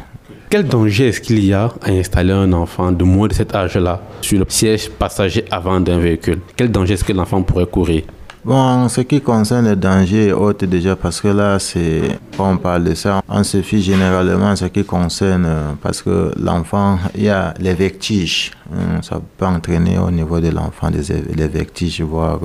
[0.55, 4.01] Quel danger est-ce qu'il y a à installer un enfant de moins de cet âge-là
[4.21, 6.39] sur le siège passager avant d'un véhicule?
[6.55, 8.05] Quel danger est-ce que l'enfant pourrait courir?
[8.45, 12.03] Bon, ce qui concerne le danger haute déjà, parce que là, c'est,
[12.37, 17.01] quand on parle de ça, on se fie généralement ce qui concerne, parce que l'enfant,
[17.17, 18.53] il y a les vertiges.
[18.73, 21.03] Hein, ça peut entraîner au niveau de l'enfant des
[21.35, 22.39] les vertiges, voire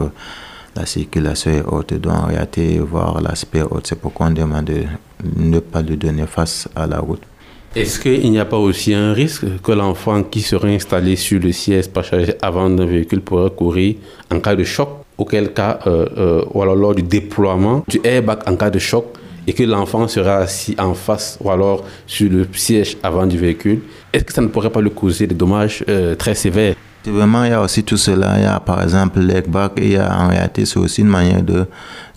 [0.75, 1.93] la circulation est haute.
[1.93, 4.81] Donc en réalité, voir l'aspect haute, c'est pourquoi on demande de
[5.35, 7.21] ne pas lui donner face à la route.
[7.75, 11.51] Est-ce qu'il n'y a pas aussi un risque que l'enfant qui serait installé sur le
[11.51, 13.95] siège passager avant d'un véhicule pourrait courir
[14.31, 18.39] en cas de choc, auquel cas, euh, euh, ou alors lors du déploiement du airbag
[18.47, 19.05] en cas de choc,
[19.45, 23.81] et que l'enfant sera assis en face ou alors sur le siège avant du véhicule,
[24.13, 26.75] est-ce que ça ne pourrait pas lui causer des dommages euh, très sévères?
[27.05, 28.33] Effectivement, il y a aussi tout cela.
[28.37, 29.71] Il y a par exemple l'airbag.
[29.77, 31.65] Il y a en réalité, c'est aussi une manière de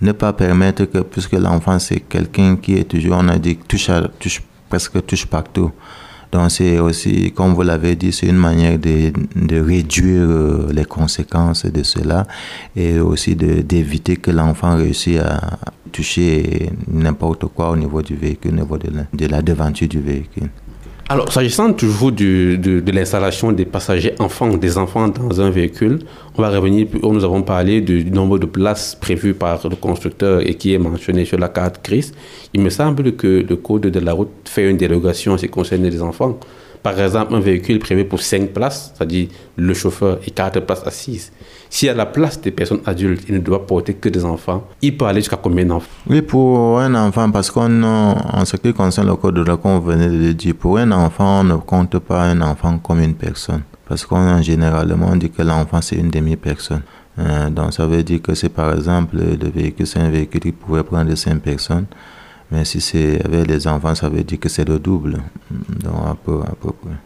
[0.00, 3.90] ne pas permettre que, puisque l'enfant c'est quelqu'un qui est toujours, on a dit, touche,
[3.90, 5.70] à, touche presque touche partout.
[6.32, 10.86] Donc c'est aussi, comme vous l'avez dit, c'est une manière de, de réduire euh, les
[10.86, 12.26] conséquences de cela
[12.74, 15.58] et aussi d'éviter que l'enfant réussisse à
[15.92, 20.00] toucher n'importe quoi au niveau du véhicule, au niveau de la, de la devanture du
[20.00, 20.48] véhicule.
[21.08, 25.98] Alors, s'agissant toujours de, de l'installation des passagers enfants, des enfants dans un véhicule,
[26.36, 30.54] on va revenir, nous avons parlé du nombre de places prévues par le constructeur et
[30.54, 32.14] qui est mentionné sur la carte grise.
[32.54, 36.00] Il me semble que le code de la route fait une dérogation qui concerne les
[36.00, 36.38] enfants.
[36.82, 41.30] Par exemple, un véhicule prévu pour 5 places, c'est-à-dire le chauffeur et 4 places assises.
[41.74, 44.94] Si à la place des personnes adultes, il ne doit porter que des enfants, il
[44.94, 45.88] peut aller jusqu'à combien d'enfants?
[46.06, 49.78] Oui, pour un enfant, parce qu'en en ce qui concerne le code de la on
[49.78, 53.62] venait de dire, pour un enfant, on ne compte pas un enfant comme une personne.
[53.88, 56.82] Parce qu'en généralement, dit que l'enfant, c'est une demi-personne.
[57.18, 60.52] Euh, donc, ça veut dire que c'est par exemple, le véhicule, c'est un véhicule qui
[60.52, 61.86] pouvait prendre 5 personnes.
[62.50, 65.22] Mais si c'est avec les enfants, ça veut dire que c'est le double.
[65.50, 66.98] Donc, un peu, à peu près.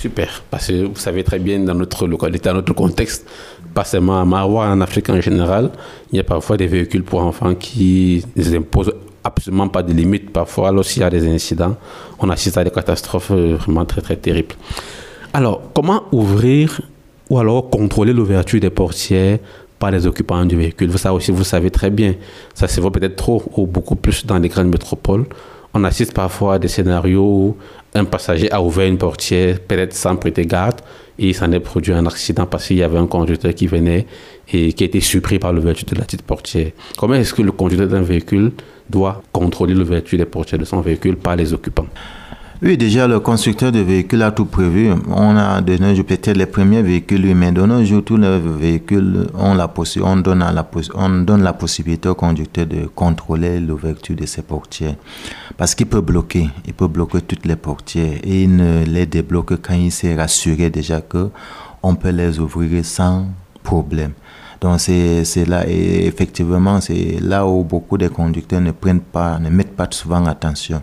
[0.00, 3.28] Super, parce que vous savez très bien dans notre localité, dans notre contexte,
[3.74, 5.72] pas seulement à Marois, en Afrique en général,
[6.10, 10.30] il y a parfois des véhicules pour enfants qui imposent absolument pas de limites.
[10.30, 11.76] Parfois, lorsqu'il y a des incidents,
[12.18, 14.54] on assiste à des catastrophes euh, vraiment très très terribles.
[15.34, 16.80] Alors, comment ouvrir
[17.28, 19.38] ou alors contrôler l'ouverture des portières
[19.78, 20.98] par les occupants du véhicule?
[20.98, 22.14] Ça aussi, vous savez très bien.
[22.54, 25.26] Ça se voit peut-être trop ou beaucoup plus dans les grandes métropoles.
[25.74, 27.56] On assiste parfois à des scénarios
[27.94, 30.80] un passager a ouvert une portière, peut-être sans prêter garde,
[31.18, 34.06] et il s'en est produit un accident parce qu'il y avait un conducteur qui venait
[34.52, 36.70] et qui a été surpris par l'ouverture de la petite portière.
[36.96, 38.52] Comment est-ce que le conducteur d'un véhicule
[38.88, 41.86] doit contrôler l'ouverture des portières de son véhicule par les occupants?
[42.62, 44.90] Oui, déjà, le constructeur de véhicules a tout prévu.
[45.08, 48.38] On a de nos jours peut-être les premiers véhicules, mais de nos jours, tous les
[48.38, 54.14] véhicules ont la on, donne la, on donne la possibilité au conducteur de contrôler l'ouverture
[54.14, 54.96] de ses portières.
[55.56, 59.60] Parce qu'il peut bloquer, il peut bloquer toutes les portières et il ne les débloque
[59.62, 61.30] quand il s'est rassuré déjà que
[61.82, 63.26] on peut les ouvrir sans
[63.62, 64.12] problème.
[64.60, 69.48] Donc c'est là, et effectivement, c'est là où beaucoup de conducteurs ne prennent pas, ne
[69.48, 70.82] mettent pas souvent attention.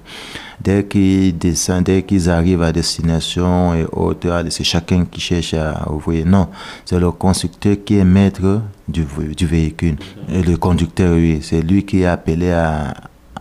[0.68, 5.90] Dès qu'ils descendent, dès qu'ils arrivent à destination et autres, c'est chacun qui cherche à
[5.90, 6.26] ouvrir.
[6.26, 6.50] Non,
[6.84, 9.96] c'est le constructeur qui est maître du, du véhicule.
[10.28, 12.94] Et le conducteur, oui, c'est lui qui est appelé à,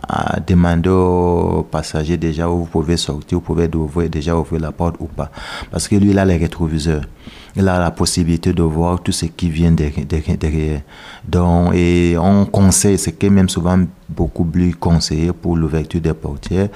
[0.07, 3.55] à demander aux passagers déjà où vous pouvez sortir, vous
[3.87, 5.29] pouvez déjà ouvrir la porte ou pas.
[5.69, 7.03] Parce que lui, il a les rétroviseurs.
[7.57, 10.81] Il a la possibilité de voir tout ce qui vient derrière.
[11.27, 16.13] Donc, et on conseille, ce qui est même souvent beaucoup plus conseillé pour l'ouverture des
[16.13, 16.69] portières,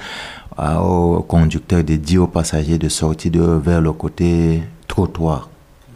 [0.58, 5.48] au conducteur de dire aux passagers de sortir de, vers le côté trottoir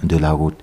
[0.03, 0.57] de la route.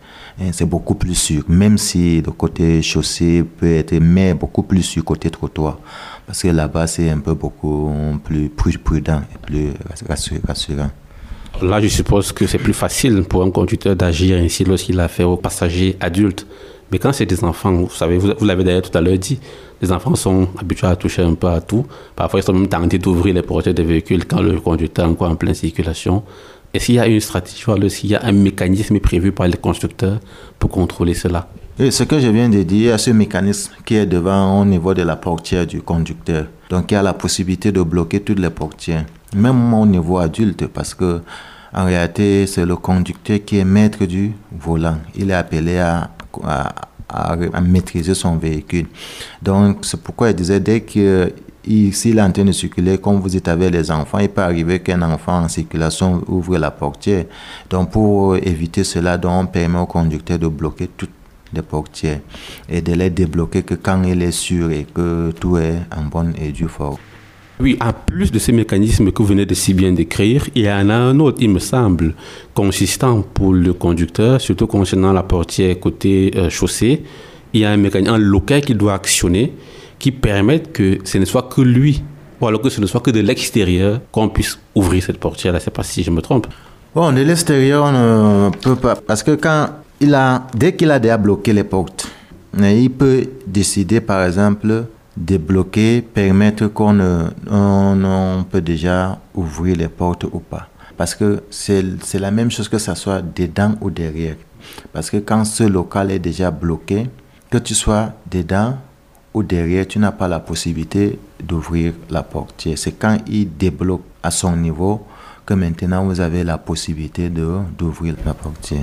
[0.51, 5.03] C'est beaucoup plus sûr, même si le côté chaussée peut être, mais beaucoup plus sûr
[5.03, 5.77] côté trottoir.
[6.25, 9.73] Parce que là-bas, c'est un peu beaucoup plus, prudent et plus
[10.47, 10.89] rassurant.
[11.62, 15.23] Là, je suppose que c'est plus facile pour un conducteur d'agir ainsi lorsqu'il a fait
[15.23, 16.47] aux passagers adultes.
[16.91, 19.39] Mais quand c'est des enfants, vous savez, vous, l'avez d'ailleurs tout à l'heure dit,
[19.82, 21.86] les enfants sont habitués à toucher un peu à tout.
[22.15, 25.30] Parfois, ils sont même tentés d'ouvrir les portières des véhicules quand le conducteur est encore
[25.30, 26.24] en pleine circulation.
[26.74, 30.19] Est-ce qu'il y a une stratégie, ou y a un mécanisme prévu par les constructeurs
[30.58, 31.48] pour contrôler cela?
[31.78, 34.93] Et ce que je viens de dire, a ce mécanisme qui est devant au niveau
[34.93, 36.46] de la portière du conducteur.
[36.69, 40.67] Donc il y a la possibilité de bloquer toutes les portières, même au niveau adulte,
[40.67, 41.22] parce que
[41.74, 44.98] en réalité, c'est le conducteur qui est maître du volant.
[45.15, 46.12] Il est appelé à,
[46.43, 46.88] à,
[47.62, 48.88] maîtriser son véhicule.
[49.41, 51.32] Donc c'est pourquoi il disait dès que
[52.19, 55.43] en train de circuler, comme vous êtes avec les enfants, il peut arriver qu'un enfant
[55.43, 57.26] en circulation ouvre la portière.
[57.69, 61.10] Donc, pour éviter cela, donc, on permet au conducteur de bloquer toutes
[61.54, 62.19] des portières
[62.67, 66.34] et de les débloquer que quand il est sûr et que tout est en bonne
[66.38, 66.98] et due forme.
[67.60, 70.72] Oui, en plus de ces mécanismes que vous venez de si bien décrire, il y
[70.72, 72.16] en a un autre, il me semble,
[72.54, 77.04] consistant pour le conducteur, surtout concernant la portière côté euh, chaussée.
[77.54, 79.54] Il y a un mécanisme, un local qu'il doit actionner
[80.00, 82.02] qui permette que ce ne soit que lui,
[82.42, 85.60] ou alors que ce ne soit que de l'extérieur qu'on puisse ouvrir cette portière-là.
[85.60, 86.48] Je ne sais pas si je me trompe.
[86.96, 88.96] Bon, de l'extérieur, on ne peut pas.
[88.96, 89.70] Parce que quand
[90.02, 92.08] il a, dès qu'il a déjà bloqué les portes,
[92.58, 96.99] il peut décider, par exemple, de bloquer, permettre qu'on
[97.49, 100.69] on, peut déjà ouvrir les portes ou pas.
[100.97, 104.36] Parce que c'est la même chose que ça soit dedans ou derrière.
[104.91, 107.10] Parce que quand ce local est déjà bloqué,
[107.49, 108.78] que tu sois dedans
[109.34, 112.67] ou derrière, tu n'as pas la possibilité d'ouvrir la porte.
[112.76, 115.06] C'est quand il débloque à son niveau
[115.45, 118.73] que maintenant vous avez la possibilité d'ouvrir la porte.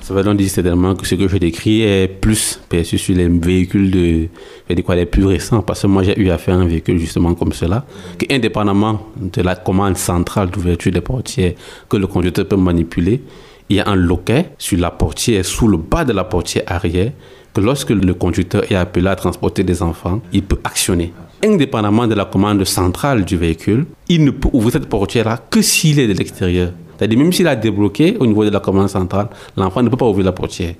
[0.00, 3.28] Ça veut donc dire certainement que ce que je décris est plus perçu sur les
[3.28, 6.98] véhicules de, quoi, les plus récents, parce que moi j'ai eu affaire à un véhicule
[6.98, 7.84] justement comme cela,
[8.18, 11.54] qui indépendamment de la commande centrale d'ouverture des portières
[11.88, 13.22] que le conducteur peut manipuler,
[13.68, 17.10] il y a un loquet sur la portière, sous le bas de la portière arrière,
[17.52, 21.12] que lorsque le conducteur est appelé à transporter des enfants, il peut actionner.
[21.42, 25.98] Indépendamment de la commande centrale du véhicule, il ne peut ouvrir cette portière-là que s'il
[25.98, 26.72] est de l'extérieur.
[26.96, 30.06] C'est-à-dire, même s'il a débloqué au niveau de la commande centrale, l'enfant ne peut pas
[30.06, 30.74] ouvrir la portière.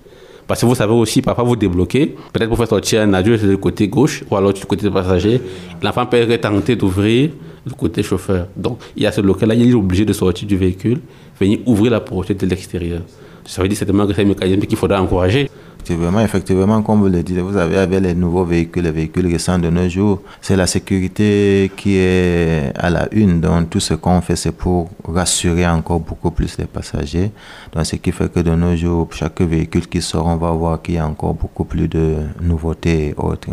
[0.46, 3.58] Parce que vous savez aussi, parfois vous débloquez, peut-être pour faire sortir un adulte du
[3.58, 5.40] côté gauche ou alors du côté passager,
[5.82, 7.30] l'enfant peut être tenté d'ouvrir
[7.64, 8.46] le côté chauffeur.
[8.56, 11.00] Donc, il y a ce local-là, il est obligé de sortir du véhicule,
[11.40, 13.00] venir ouvrir la portière de l'extérieur.
[13.44, 15.50] Ça veut dire certainement que c'est un mécanisme qu'il faudra encourager.
[15.88, 19.56] Effectivement, effectivement, comme vous le dites, vous avez avec les nouveaux véhicules, les véhicules récents
[19.56, 23.40] de nos jours, c'est la sécurité qui est à la une.
[23.40, 27.30] Donc tout ce qu'on fait, c'est pour rassurer encore beaucoup plus les passagers.
[27.72, 30.82] Donc ce qui fait que de nos jours, chaque véhicule qui sort, on va voir
[30.82, 33.50] qu'il y a encore beaucoup plus de nouveautés et autres.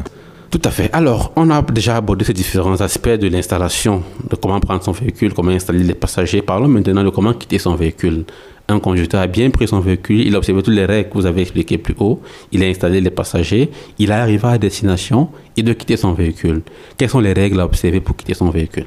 [0.53, 0.89] Tout à fait.
[0.93, 5.33] Alors, on a déjà abordé ces différents aspects de l'installation, de comment prendre son véhicule,
[5.33, 6.43] comment installer les passagers.
[6.43, 8.25] Parlons maintenant de comment quitter son véhicule.
[8.69, 11.25] Un conducteur a bien pris son véhicule, il a observé toutes les règles que vous
[11.25, 12.21] avez expliquées plus haut,
[12.51, 16.61] il a installé les passagers, il a arrivé à destination et de quitter son véhicule.
[16.97, 18.85] Quelles sont les règles à observer pour quitter son véhicule?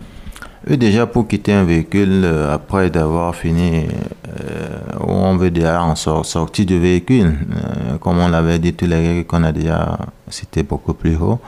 [0.66, 3.84] Déjà, pour quitter un véhicule, euh, après d'avoir fini,
[4.40, 8.96] euh, on veut déjà en sortir du véhicule, euh, comme on l'avait dit, tous les
[8.96, 9.96] règles qu'on a déjà
[10.28, 11.38] citées beaucoup plus haut,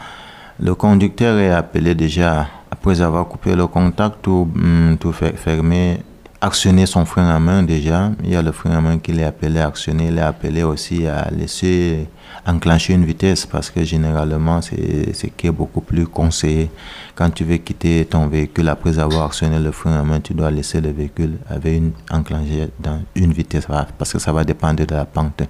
[0.60, 5.98] le conducteur est appelé déjà, après avoir coupé le contact ou hum, tout fermé,
[6.40, 8.10] actionner son frein à main déjà.
[8.22, 10.08] Il y a le frein à main qu'il est appelé à actionner.
[10.08, 12.06] Il est appelé aussi à laisser
[12.46, 16.70] enclencher une vitesse parce que généralement c'est ce qui est beaucoup plus conseillé.
[17.14, 20.50] Quand tu veux quitter ton véhicule après avoir actionné le frein à main, tu dois
[20.50, 23.66] laisser le véhicule avec une enclenché dans une vitesse
[23.98, 25.42] parce que ça va dépendre de la pente.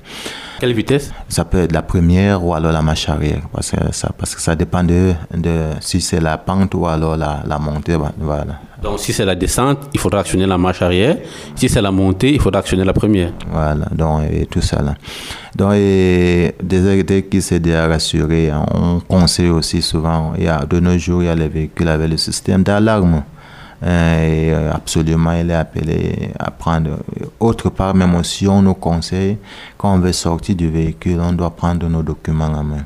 [0.59, 1.13] Quelle vitesse?
[1.29, 4.41] Ça peut être la première ou alors la marche arrière parce que ça, parce que
[4.41, 7.97] ça dépend de, de si c'est la pente ou alors la, la montée.
[8.19, 8.61] Voilà.
[8.83, 11.17] Donc si c'est la descente, il faudra actionner la marche arrière.
[11.57, 13.33] Si c'est la montée, il faudra actionner la première.
[13.51, 14.95] Voilà, donc et tout ça là.
[15.57, 20.65] Donc et, dès qui s'est déjà rassuré, hein, on conseille aussi souvent, il y a,
[20.65, 23.23] de nos jours, il y a les véhicules avec le système d'alarme.
[23.83, 26.99] Euh, et euh, absolument, il est appelé à prendre.
[27.39, 29.39] Autre part, même aussi, on nous conseille,
[29.77, 32.85] quand on veut sortir du véhicule, on doit prendre nos documents en main.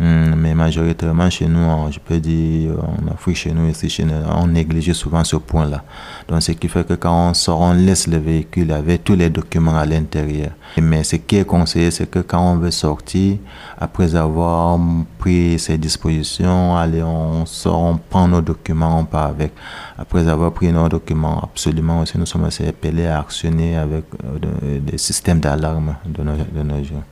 [0.00, 4.14] Hmm, mais majoritairement chez nous, je peux dire, en Afrique, chez nous, ici, chez nous,
[4.32, 5.82] on néglige souvent ce point-là.
[6.28, 9.28] Donc, ce qui fait que quand on sort, on laisse le véhicule avec tous les
[9.28, 10.50] documents à l'intérieur.
[10.80, 13.38] Mais ce qui est conseillé, c'est que quand on veut sortir,
[13.76, 14.78] après avoir
[15.18, 19.52] pris ses dispositions, allez, on sort, on prend nos documents, on part avec.
[19.98, 24.78] Après avoir pris nos documents, absolument aussi, nous sommes assez appelés à actionner avec euh,
[24.78, 27.02] des systèmes d'alarme de nos, de nos jours.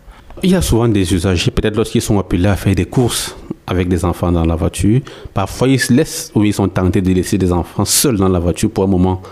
[0.42, 3.35] Il y a souvent des usagers, peut-être lorsqu'ils sont appelés à faire des courses
[3.66, 5.01] avec des enfants dans la voiture,
[5.33, 8.38] parfois ils se laissent ou ils sont tentés de laisser des enfants seuls dans la
[8.38, 9.22] voiture pour un moment.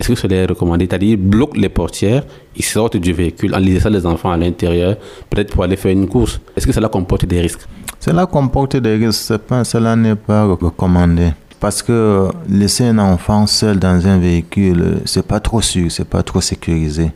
[0.00, 0.86] Est-ce que cela est recommandé?
[0.88, 2.24] C'est-à-dire, ils bloquent les portières,
[2.56, 4.96] ils sortent du véhicule en laissant les enfants à l'intérieur,
[5.28, 6.40] peut-être pour aller faire une course.
[6.56, 7.66] Est-ce que cela comporte des risques?
[8.00, 11.32] Cela comporte des risques, cela n'est pas recommandé.
[11.60, 16.22] Parce que laisser un enfant seul dans un véhicule, c'est pas trop sûr, c'est pas
[16.22, 17.12] trop sécurisé.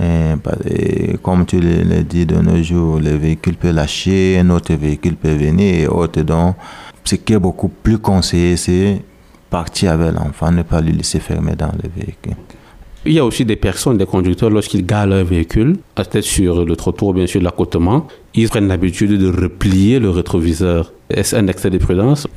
[0.00, 5.16] Et, comme tu l'as dit de nos jours, le véhicule peut lâcher, un autre véhicule
[5.16, 6.22] peut venir et autre.
[6.22, 6.56] Donc,
[7.04, 9.02] ce qui est beaucoup plus conseillé, c'est
[9.50, 12.36] partir avec l'enfant, ne pas le laisser fermer dans le véhicule.
[13.04, 16.64] Il y a aussi des personnes, des conducteurs, lorsqu'ils garent leur véhicule, à tête sur
[16.64, 20.92] le trottoir, bien sûr, l'accotement, ils prennent l'habitude de replier le rétroviseur.
[21.10, 22.28] Est-ce un excès de prudence?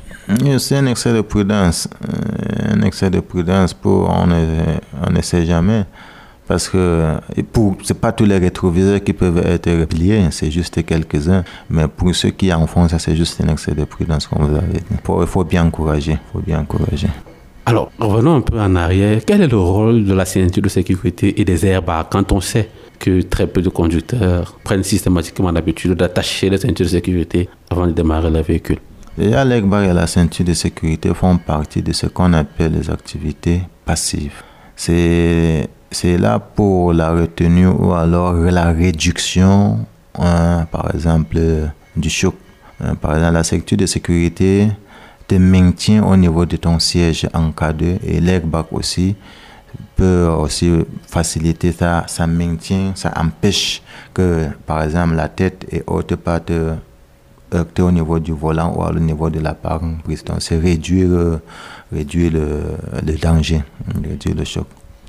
[0.58, 1.88] C'est un excès de prudence.
[2.02, 5.84] Euh, un excès de prudence pour on ne sait jamais.
[6.46, 7.16] Parce que
[7.52, 11.44] pour c'est pas tous les rétroviseurs qui peuvent être repliés, c'est juste quelques-uns.
[11.68, 14.56] Mais pour ceux qui en font, ça c'est juste un excès de prudence, comme vous
[14.56, 14.84] avez dit.
[14.90, 16.18] Il faut, bien encourager.
[16.32, 17.08] faut bien encourager.
[17.68, 19.20] Alors, revenons un peu en arrière.
[19.26, 22.68] Quel est le rôle de la ceinture de sécurité et des airbags quand on sait
[23.00, 27.92] que très peu de conducteurs prennent systématiquement l'habitude d'attacher les ceintures de sécurité avant de
[27.92, 28.78] démarrer le véhicule?
[29.18, 33.62] Déjà, l'airbag et la ceinture de sécurité font partie de ce qu'on appelle les activités
[33.84, 34.42] passives.
[34.76, 39.78] C'est c'est là pour la retenue ou alors la réduction,
[40.18, 41.38] hein, par exemple,
[41.96, 42.34] du choc.
[42.80, 44.68] Hein, par exemple, la sécurité de sécurité
[45.26, 49.16] te maintient au niveau de ton siège en cas de, et l'airbag aussi
[49.96, 50.70] peut aussi
[51.06, 56.74] faciliter ça, ça maintient, ça empêche que, par exemple, la tête et autres pas te
[57.54, 59.54] heurter au niveau du volant ou au niveau de la.
[59.54, 61.40] Donc, c'est réduire,
[61.92, 63.62] réduire le danger,
[64.02, 64.66] réduire le choc.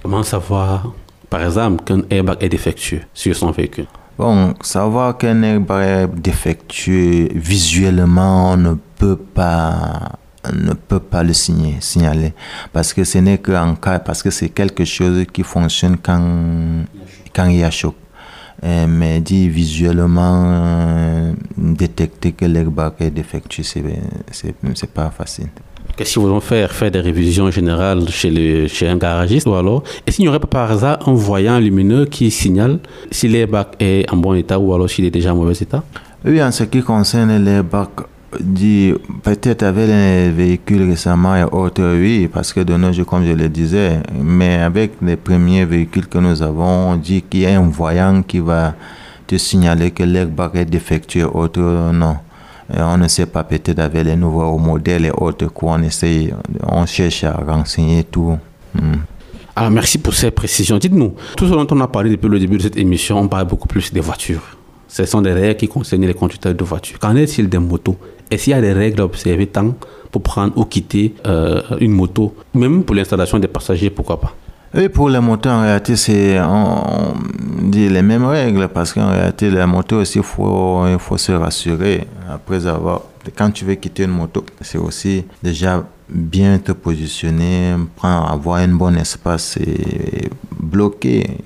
[0.10, 0.94] Comment savoir,
[1.30, 3.88] par exemple, qu'un airbag est défectueux sur son véhicule?
[4.18, 10.14] Bon, savoir qu'un airbag est défectueux visuellement, on ne peut pas
[10.54, 12.34] ne peut pas le signaler
[12.72, 16.86] parce que ce n'est qu'en cas parce que c'est quelque chose qui fonctionne quand
[17.36, 17.96] quand il y a choc.
[18.64, 23.84] Euh, mais dit visuellement euh, détecter que l'airbag est défectueux, c'est
[24.32, 25.50] c'est pas facile.
[25.98, 29.82] Qu'est-ce qu'ils vont faire Faire des révisions générales chez, le, chez un garagiste ou alors
[30.06, 32.78] Est-ce qu'il n'y aurait pas par hasard un voyant lumineux qui signale
[33.10, 35.84] si l'airbag est en bon état ou alors s'il est déjà en mauvais état?
[36.24, 37.88] Oui, en ce qui concerne l'airbag,
[39.24, 43.32] peut-être avec les véhicules récemment et autres, oui, parce que de nos jours, comme je
[43.34, 47.60] le disais, mais avec les premiers véhicules que nous avons, on dit qu'il y a
[47.60, 48.76] un voyant qui va
[49.26, 52.18] te signaler que l'airbag est défectueux, autre non
[52.76, 57.24] on ne sait pas peut-être avec les nouveaux modèles et autres qu'on essaye, on cherche
[57.24, 58.38] à renseigner tout.
[58.74, 58.96] Hmm.
[59.56, 60.78] Alors merci pour ces précisions.
[60.78, 63.48] Dites-nous, tout ce dont on a parlé depuis le début de cette émission, on parle
[63.48, 64.44] beaucoup plus des voitures.
[64.88, 67.00] Ce sont des règles qui concernent les conducteurs de voitures.
[67.00, 67.98] Qu'en est-il des motos?
[68.30, 69.74] Est-ce qu'il y a des règles à observer tant
[70.12, 74.34] pour prendre ou quitter euh, une moto, même pour l'installation des passagers, pourquoi pas?
[74.74, 77.14] Oui, pour les motos, en réalité, c'est on,
[77.62, 82.66] dit les mêmes règles parce qu'en réalité, les motos aussi, il faut, se rassurer après
[82.68, 83.02] avoir.
[83.36, 88.96] Quand tu veux quitter une moto, c'est aussi déjà bien te positionner, avoir un bon
[88.98, 91.38] espace et bloquer,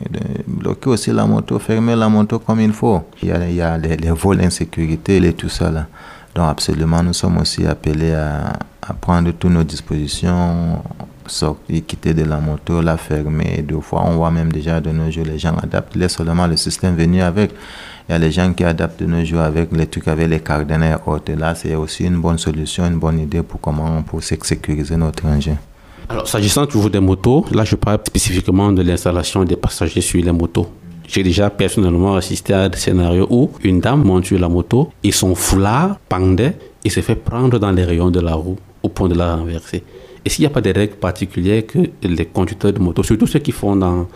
[0.48, 3.02] bloquer aussi la moto, fermer la moto comme il faut.
[3.22, 5.88] Il y a, les, vols insécurité et tout ça là.
[6.34, 10.82] Donc absolument, nous sommes aussi appelés à, à prendre toutes nos dispositions,
[11.28, 13.64] sortir, quitter de la moto, la fermer.
[13.68, 15.96] Deux fois, on voit même déjà de nos jours, les gens adaptent.
[15.96, 17.52] Laisse seulement le système venir avec.
[18.10, 20.40] Il y a les gens qui adaptent de nos jours avec les trucs, avec les
[20.40, 21.34] cadenas et autres.
[21.34, 25.58] Là, c'est aussi une bonne solution, une bonne idée pour comment pour sécuriser notre engin.
[26.10, 30.32] Alors, s'agissant toujours des motos, là, je parle spécifiquement de l'installation des passagers sur les
[30.32, 30.68] motos.
[31.08, 35.12] J'ai déjà personnellement assisté à des scénarios où une dame monte sur la moto et
[35.12, 39.10] son foulard pendait et se fait prendre dans les rayons de la roue au point
[39.10, 39.84] de la renverser.
[40.24, 43.40] Est-ce qu'il n'y a pas des règles particulières que les conducteurs de moto, surtout ceux
[43.40, 44.08] qui font dans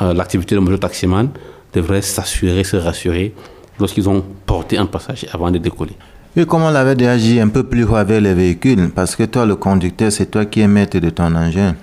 [0.00, 1.28] euh, l'activité de moto-taximan,
[1.72, 3.32] devraient s'assurer, se rassurer
[3.78, 5.96] lorsqu'ils ont porté un passager avant de décoller?
[6.34, 9.24] Oui, comme on l'avait déjà dit un peu plus haut avec les véhicules, parce que
[9.24, 11.76] toi, le conducteur, c'est toi qui es maître de ton engin.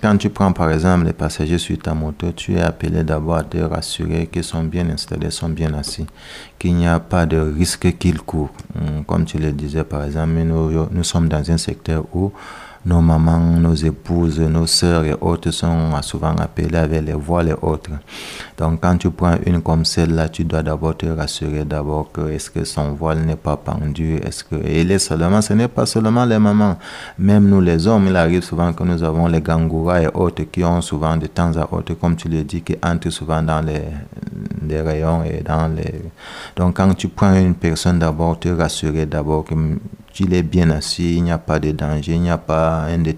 [0.00, 3.42] Quand tu prends par exemple les passagers sur ta moto, tu es appelé d'abord à
[3.42, 6.06] te rassurer qu'ils sont bien installés, sont bien assis,
[6.60, 8.52] qu'il n'y a pas de risque qu'ils courent.
[9.06, 12.30] Comme tu le disais par exemple, nous sommes dans un secteur où
[12.84, 17.54] nos mamans, nos épouses, nos sœurs et autres sont souvent appelées avec les voiles et
[17.62, 17.90] autres.
[18.58, 22.50] Donc quand tu prends une comme celle-là, tu dois d'abord te rassurer d'abord que est-ce
[22.50, 26.24] que son voile n'est pas pendu, est-ce que et est seulement, ce n'est pas seulement
[26.24, 26.76] les mamans,
[27.18, 30.64] même nous les hommes, il arrive souvent que nous avons les gangouras et autres qui
[30.64, 33.82] ont souvent de temps à autre, comme tu le dis, qui entrent souvent dans les,
[34.68, 36.02] les rayons et dans les.
[36.56, 39.54] Donc quand tu prends une personne d'abord, te rassurer d'abord que
[40.12, 42.98] qu'il est bien assis, il n'y a pas de danger, il n'y a pas un,
[42.98, 43.14] de,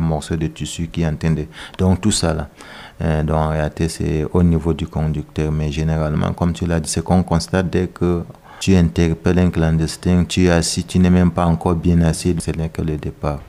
[0.00, 1.46] morceau de tissu qui est en train de...
[1.78, 2.48] Donc tout ça là.
[3.02, 5.52] Euh, donc en réalité, c'est au niveau du conducteur.
[5.52, 8.22] Mais généralement, comme tu l'as dit, c'est qu'on constate dès que
[8.60, 12.50] tu interpelles un clandestin, tu es assis, tu n'es même pas encore bien assis, ce
[12.52, 13.40] n'est que le départ.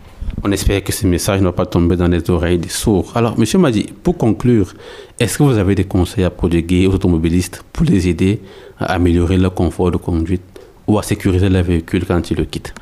[0.44, 3.14] On espère que ce message ne va pas tomber dans les oreilles des sourds.
[3.16, 4.74] Alors, Monsieur Madi, pour conclure,
[5.20, 8.42] est-ce que vous avez des conseils à prodiguer aux automobilistes pour les aider
[8.78, 10.44] à améliorer leur confort de conduite
[10.86, 12.74] ou à sécuriser leur véhicule quand ils le quittent?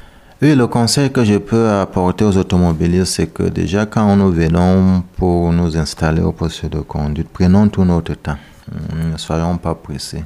[0.41, 5.01] Oui, le conseil que je peux apporter aux automobilistes, c'est que déjà quand nous venons
[5.15, 8.37] pour nous installer au poste de conduite, prenons tout notre temps.
[8.93, 10.23] Ne soyons pas pressés.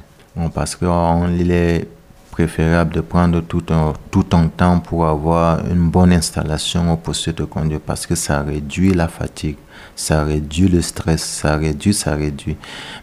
[0.52, 1.86] parce qu'il est
[2.30, 7.44] préférable de prendre tout un, tout temps pour avoir une bonne installation au poste de
[7.44, 9.56] conduite parce que ça réduit la fatigue,
[9.94, 12.56] ça réduit le stress, ça réduit, ça réduit.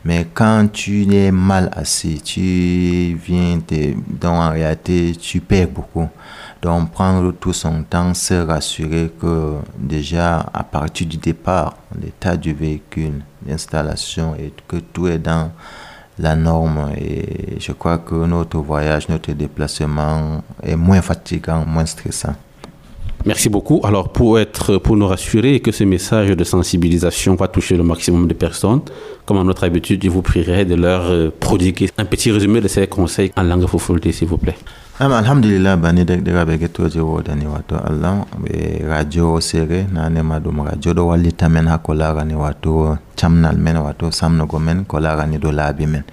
[0.03, 3.59] Mais quand tu es mal assis, tu viens,
[4.19, 6.09] dans en réalité, tu perds beaucoup.
[6.61, 12.53] Donc prendre tout son temps, se rassurer que déjà à partir du départ, l'état du
[12.53, 15.51] véhicule, l'installation et que tout est dans
[16.19, 22.35] la norme et je crois que notre voyage, notre déplacement est moins fatigant, moins stressant.
[23.25, 23.81] Merci beaucoup.
[23.83, 28.27] Alors pour être, pour nous rassurer que ce message de sensibilisation va toucher le maximum
[28.27, 28.81] de personnes,
[29.25, 32.67] comme à notre habitude, je vous prierai de leur euh, prodiguer un petit résumé de
[32.67, 34.55] ces conseils en langue fofoulte, s'il vous plaît.
[34.99, 41.07] Am alhamdulillah bani degdiraɓe gettoje wodani wato allah be radio sere nanema ɗum radio ɗo
[41.07, 45.85] wallita men ha ko larani wato camnal men wato samnugo men ko larani do laabi
[45.87, 46.03] men.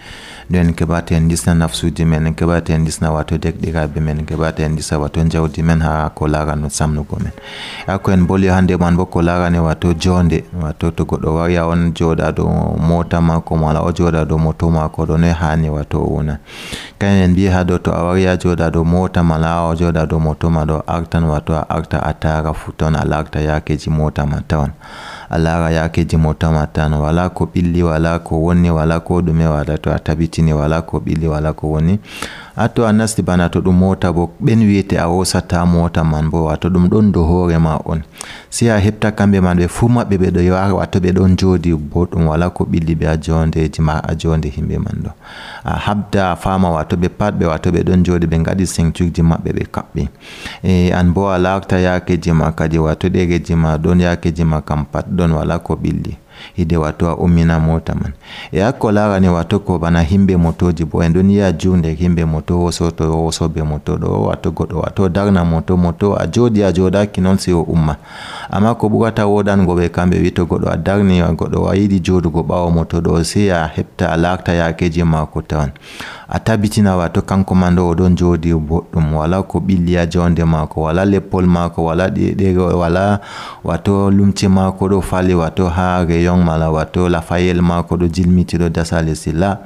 [0.50, 4.64] Nden keɓata en disna nafsuji men en keɓata en disna wato dekɗiraɓe men en keɓata
[4.64, 7.32] en disa wato jawdi men ha ko larano samnugo men.
[7.86, 11.92] Hakko en boli hande man bo ko larani wato jonde wato to goɗɗo wari on
[11.94, 12.44] joɗa ɗo
[12.78, 16.38] mota mako mala o joɗa ɗo moto mako ɗo hani wato wona
[16.98, 20.18] kayen bi mbi ha do to a wari a joɗa dow mota mala o joɗa
[20.18, 24.70] moto ma ɗo artan wato a arta a tara fu ton yakeji mota ma tawan
[25.30, 25.38] a
[25.72, 29.90] yakeji mota ma tan wala ko ɓilli wala ko wonni wala ko ɗume wala to
[29.90, 31.98] a tabitini wala ko ɓilli wala ko woni
[32.56, 36.44] hatto a nasti bana to ɗum mota bo ɓen wiyete a wosata mota man bo
[36.44, 38.02] wato ɗum ɗon do hoore ma on.
[38.50, 42.04] Sey a heɓta kamɓe man ɓe fuu maɓɓe ɓeɗo yara wato ɓe ɗon jodi bo
[42.06, 45.10] ɗum wala ko ɓilli ɓe a jondeji ma a jonde himɓe man ɗo.
[45.64, 49.22] A habda a fama wato ɓe pat ɓe wato ɓe ɗon jooɗi ɓe gaɗi sencurji
[49.22, 50.08] maɓɓe ɓe kaɓɓi.
[50.62, 54.84] E an bo a larta yakeji ma kadi wato ɗereji ma ɗon yakeji ma kam
[54.86, 56.23] pat ɗon wala ko ɓilli.
[56.56, 58.12] Hide wato a ummina mota man.
[58.52, 62.58] E hakko larani wato ko bana himɓe motoji bo en ɗon yiya junde himɓe moto
[62.60, 67.38] wosoto wosoɓe moto ɗo wato goɗɗo wato darna moto moto a joɗi a joɗaki noon
[67.38, 67.96] si o umma.
[68.50, 72.42] Ama ko ɓurata woɗango ɓe kamɓe wi to goɗɗo a darni goɗɗo a yiɗi joɗugo
[72.42, 75.72] ɓawo moto ɗo si a heɓta a larta yakeji mako tawan
[76.28, 81.46] a tabitina wato kanko man ɗo jodi boɗɗum wala ko ɓilliya jonde mako wala leppol
[81.46, 83.20] mako wala ɗeɗe wala
[83.64, 88.72] wato lumce mako ɗo fali wato ha rayon mala wato lafayel mako ɗo jilmitiɗo ɗo
[88.72, 89.60] dasale sila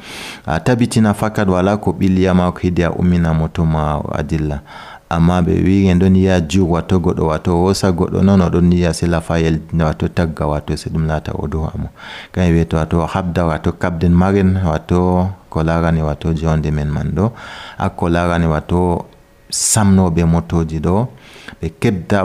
[0.46, 4.62] la a tabitina fakat wala ko ɓilliya mako hidi a ummina moto ma a dilla
[5.10, 8.92] amma ɓe wi en ɗon yiya jur wato goɗɗo wato wosa goɗɗo noon oɗon yiya
[8.92, 11.88] sila fayel wato tagga wato se ɗum laata o dow amo
[12.32, 17.12] kañum wiye to wato habda wato kabden maren wato ko larani wato jonde men man
[17.14, 17.30] ɗo
[17.78, 19.06] hakko larani wato
[19.50, 21.08] samnoɓe motoji ɗo
[21.62, 22.24] ɓe kebda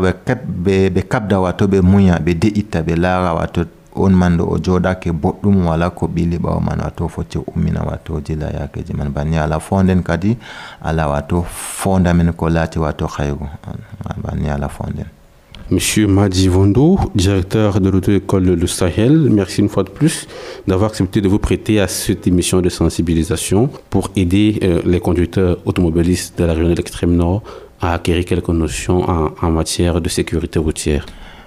[0.65, 3.63] ɓe kabda wato ɓe muya ɓe de'itta ɓe lara wato
[3.95, 7.09] on man o boɗɗum wala ko ɓili ɓawo man wato
[7.55, 8.93] ummina wato jila yakeji.
[8.93, 10.37] Man banni ala fonden kadi
[10.81, 13.07] ala wato fonda men ko wato
[14.23, 15.05] banni ala fonden.
[15.71, 20.27] Monsieur Madi Vondo, directeur de l'auto-école Le Sahel, merci une fois de plus
[20.67, 25.57] d'avoir accepté de vous prêter à cette émission de sensibilisation pour aider euh, les conducteurs
[25.65, 27.43] automobilistes de la région de l'extrême nord
[27.79, 29.05] à acquérir quelques notions
[29.41, 31.05] en matière de sécurité routière.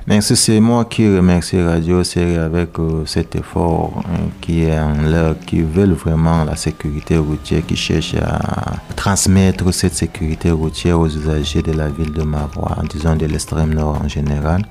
[0.08, 4.94] Merci, c'est moi qui remercie Radio Série avec euh, cet effort hein, qui est en
[5.02, 11.08] leur, qui veulent vraiment la sécurité routière, qui cherchent à transmettre cette sécurité routière aux
[11.08, 14.62] usagers de la ville de Marois, disons de l'extrême nord en général.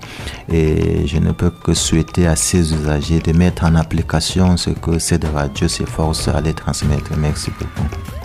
[0.49, 4.99] Et je ne peux que souhaiter à ces usagers de mettre en application ce que
[4.99, 7.11] cette radio s'efforce à les transmettre.
[7.17, 8.24] Merci beaucoup.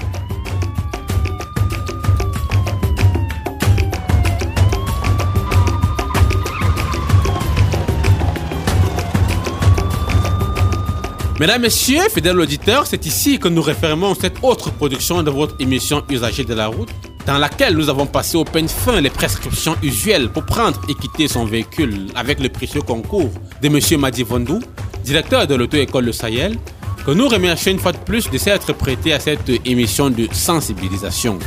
[11.41, 16.03] Mesdames, Messieurs, fidèles auditeurs, c'est ici que nous référons cette autre production de votre émission
[16.11, 16.91] Usagers de la route,
[17.25, 21.29] dans laquelle nous avons passé au peigne fin les prescriptions usuelles pour prendre et quitter
[21.29, 23.31] son véhicule avec le précieux concours
[23.63, 23.81] de M.
[23.99, 24.61] Madi Vondou,
[25.03, 26.59] directeur de l'auto-école Le Sahel,
[27.07, 31.39] que nous remercions une fois de plus de s'être prêté à cette émission de sensibilisation.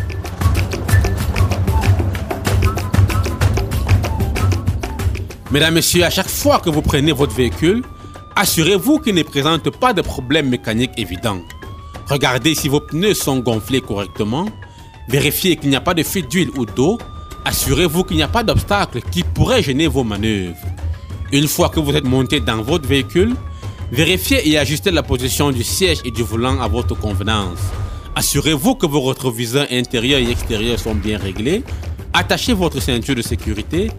[5.52, 7.84] Mesdames, Messieurs, à chaque fois que vous prenez votre véhicule,
[8.36, 11.42] Assurez-vous qu'il ne présente pas de problème mécanique évident.
[12.08, 14.48] Regardez si vos pneus sont gonflés correctement.
[15.08, 16.98] Vérifiez qu'il n'y a pas de fuite d'huile ou d'eau.
[17.46, 20.58] Assurez-vous qu'il n'y a pas d'obstacle qui pourrait gêner vos manœuvres.
[21.32, 23.36] Une fois que vous êtes monté dans votre véhicule,
[23.92, 27.60] vérifiez et ajustez la position du siège et du volant à votre convenance.
[28.16, 31.64] Assurez-vous que vos rétroviseurs intérieurs et extérieurs sont bien réglés.
[32.14, 33.92] Attachez votre ceinture de sécurité.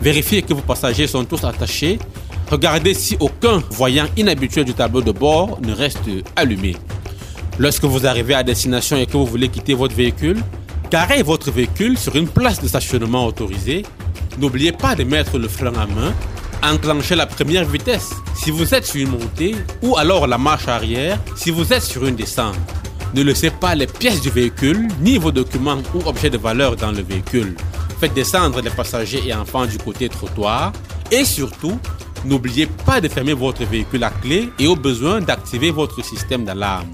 [0.00, 1.98] Vérifiez que vos passagers sont tous attachés
[2.50, 6.00] Regardez si aucun voyant inhabituel du tableau de bord ne reste
[6.36, 6.76] allumé.
[7.58, 10.42] Lorsque vous arrivez à destination et que vous voulez quitter votre véhicule,
[10.90, 13.84] garez votre véhicule sur une place de stationnement autorisée.
[14.38, 16.12] N'oubliez pas de mettre le frein à main,
[16.62, 21.18] enclenchez la première vitesse si vous êtes sur une montée ou alors la marche arrière
[21.36, 22.56] si vous êtes sur une descente.
[23.14, 26.92] Ne laissez pas les pièces du véhicule ni vos documents ou objets de valeur dans
[26.92, 27.54] le véhicule.
[28.00, 30.72] Faites descendre les passagers et enfants du côté trottoir
[31.10, 31.78] et surtout,
[32.24, 36.88] N'oubliez pas de fermer votre véhicule à clé et au besoin d'activer votre système d'alarme.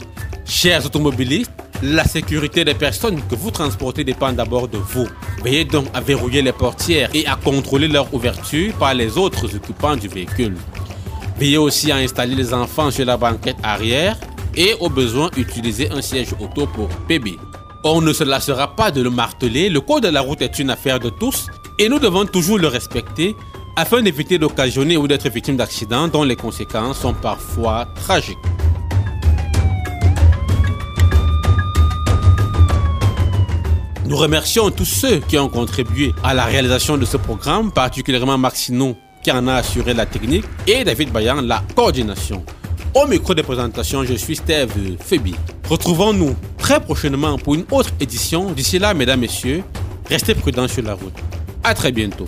[0.47, 1.53] Chers automobilistes,
[1.83, 5.07] la sécurité des personnes que vous transportez dépend d'abord de vous.
[5.45, 9.97] Veillez donc à verrouiller les portières et à contrôler leur ouverture par les autres occupants
[9.97, 10.57] du véhicule.
[11.39, 14.16] Veillez aussi à installer les enfants sur la banquette arrière
[14.57, 17.37] et au besoin utiliser un siège auto pour bébé.
[17.85, 20.70] On ne se lassera pas de le marteler, le code de la route est une
[20.70, 21.47] affaire de tous
[21.79, 23.37] et nous devons toujours le respecter
[23.79, 28.37] afin d'éviter d'occasionner ou d'être victime d'accidents dont les conséquences sont parfois tragiques.
[34.05, 38.97] Nous remercions tous ceux qui ont contribué à la réalisation de ce programme, particulièrement Maxino
[39.22, 42.45] qui en a assuré la technique et David Bayan la coordination.
[42.95, 45.37] Au micro de présentation, je suis Steve Febi.
[45.68, 48.51] Retrouvons-nous très prochainement pour une autre édition.
[48.51, 49.62] D'ici là, mesdames, messieurs,
[50.09, 51.14] restez prudents sur la route.
[51.62, 52.26] À très bientôt.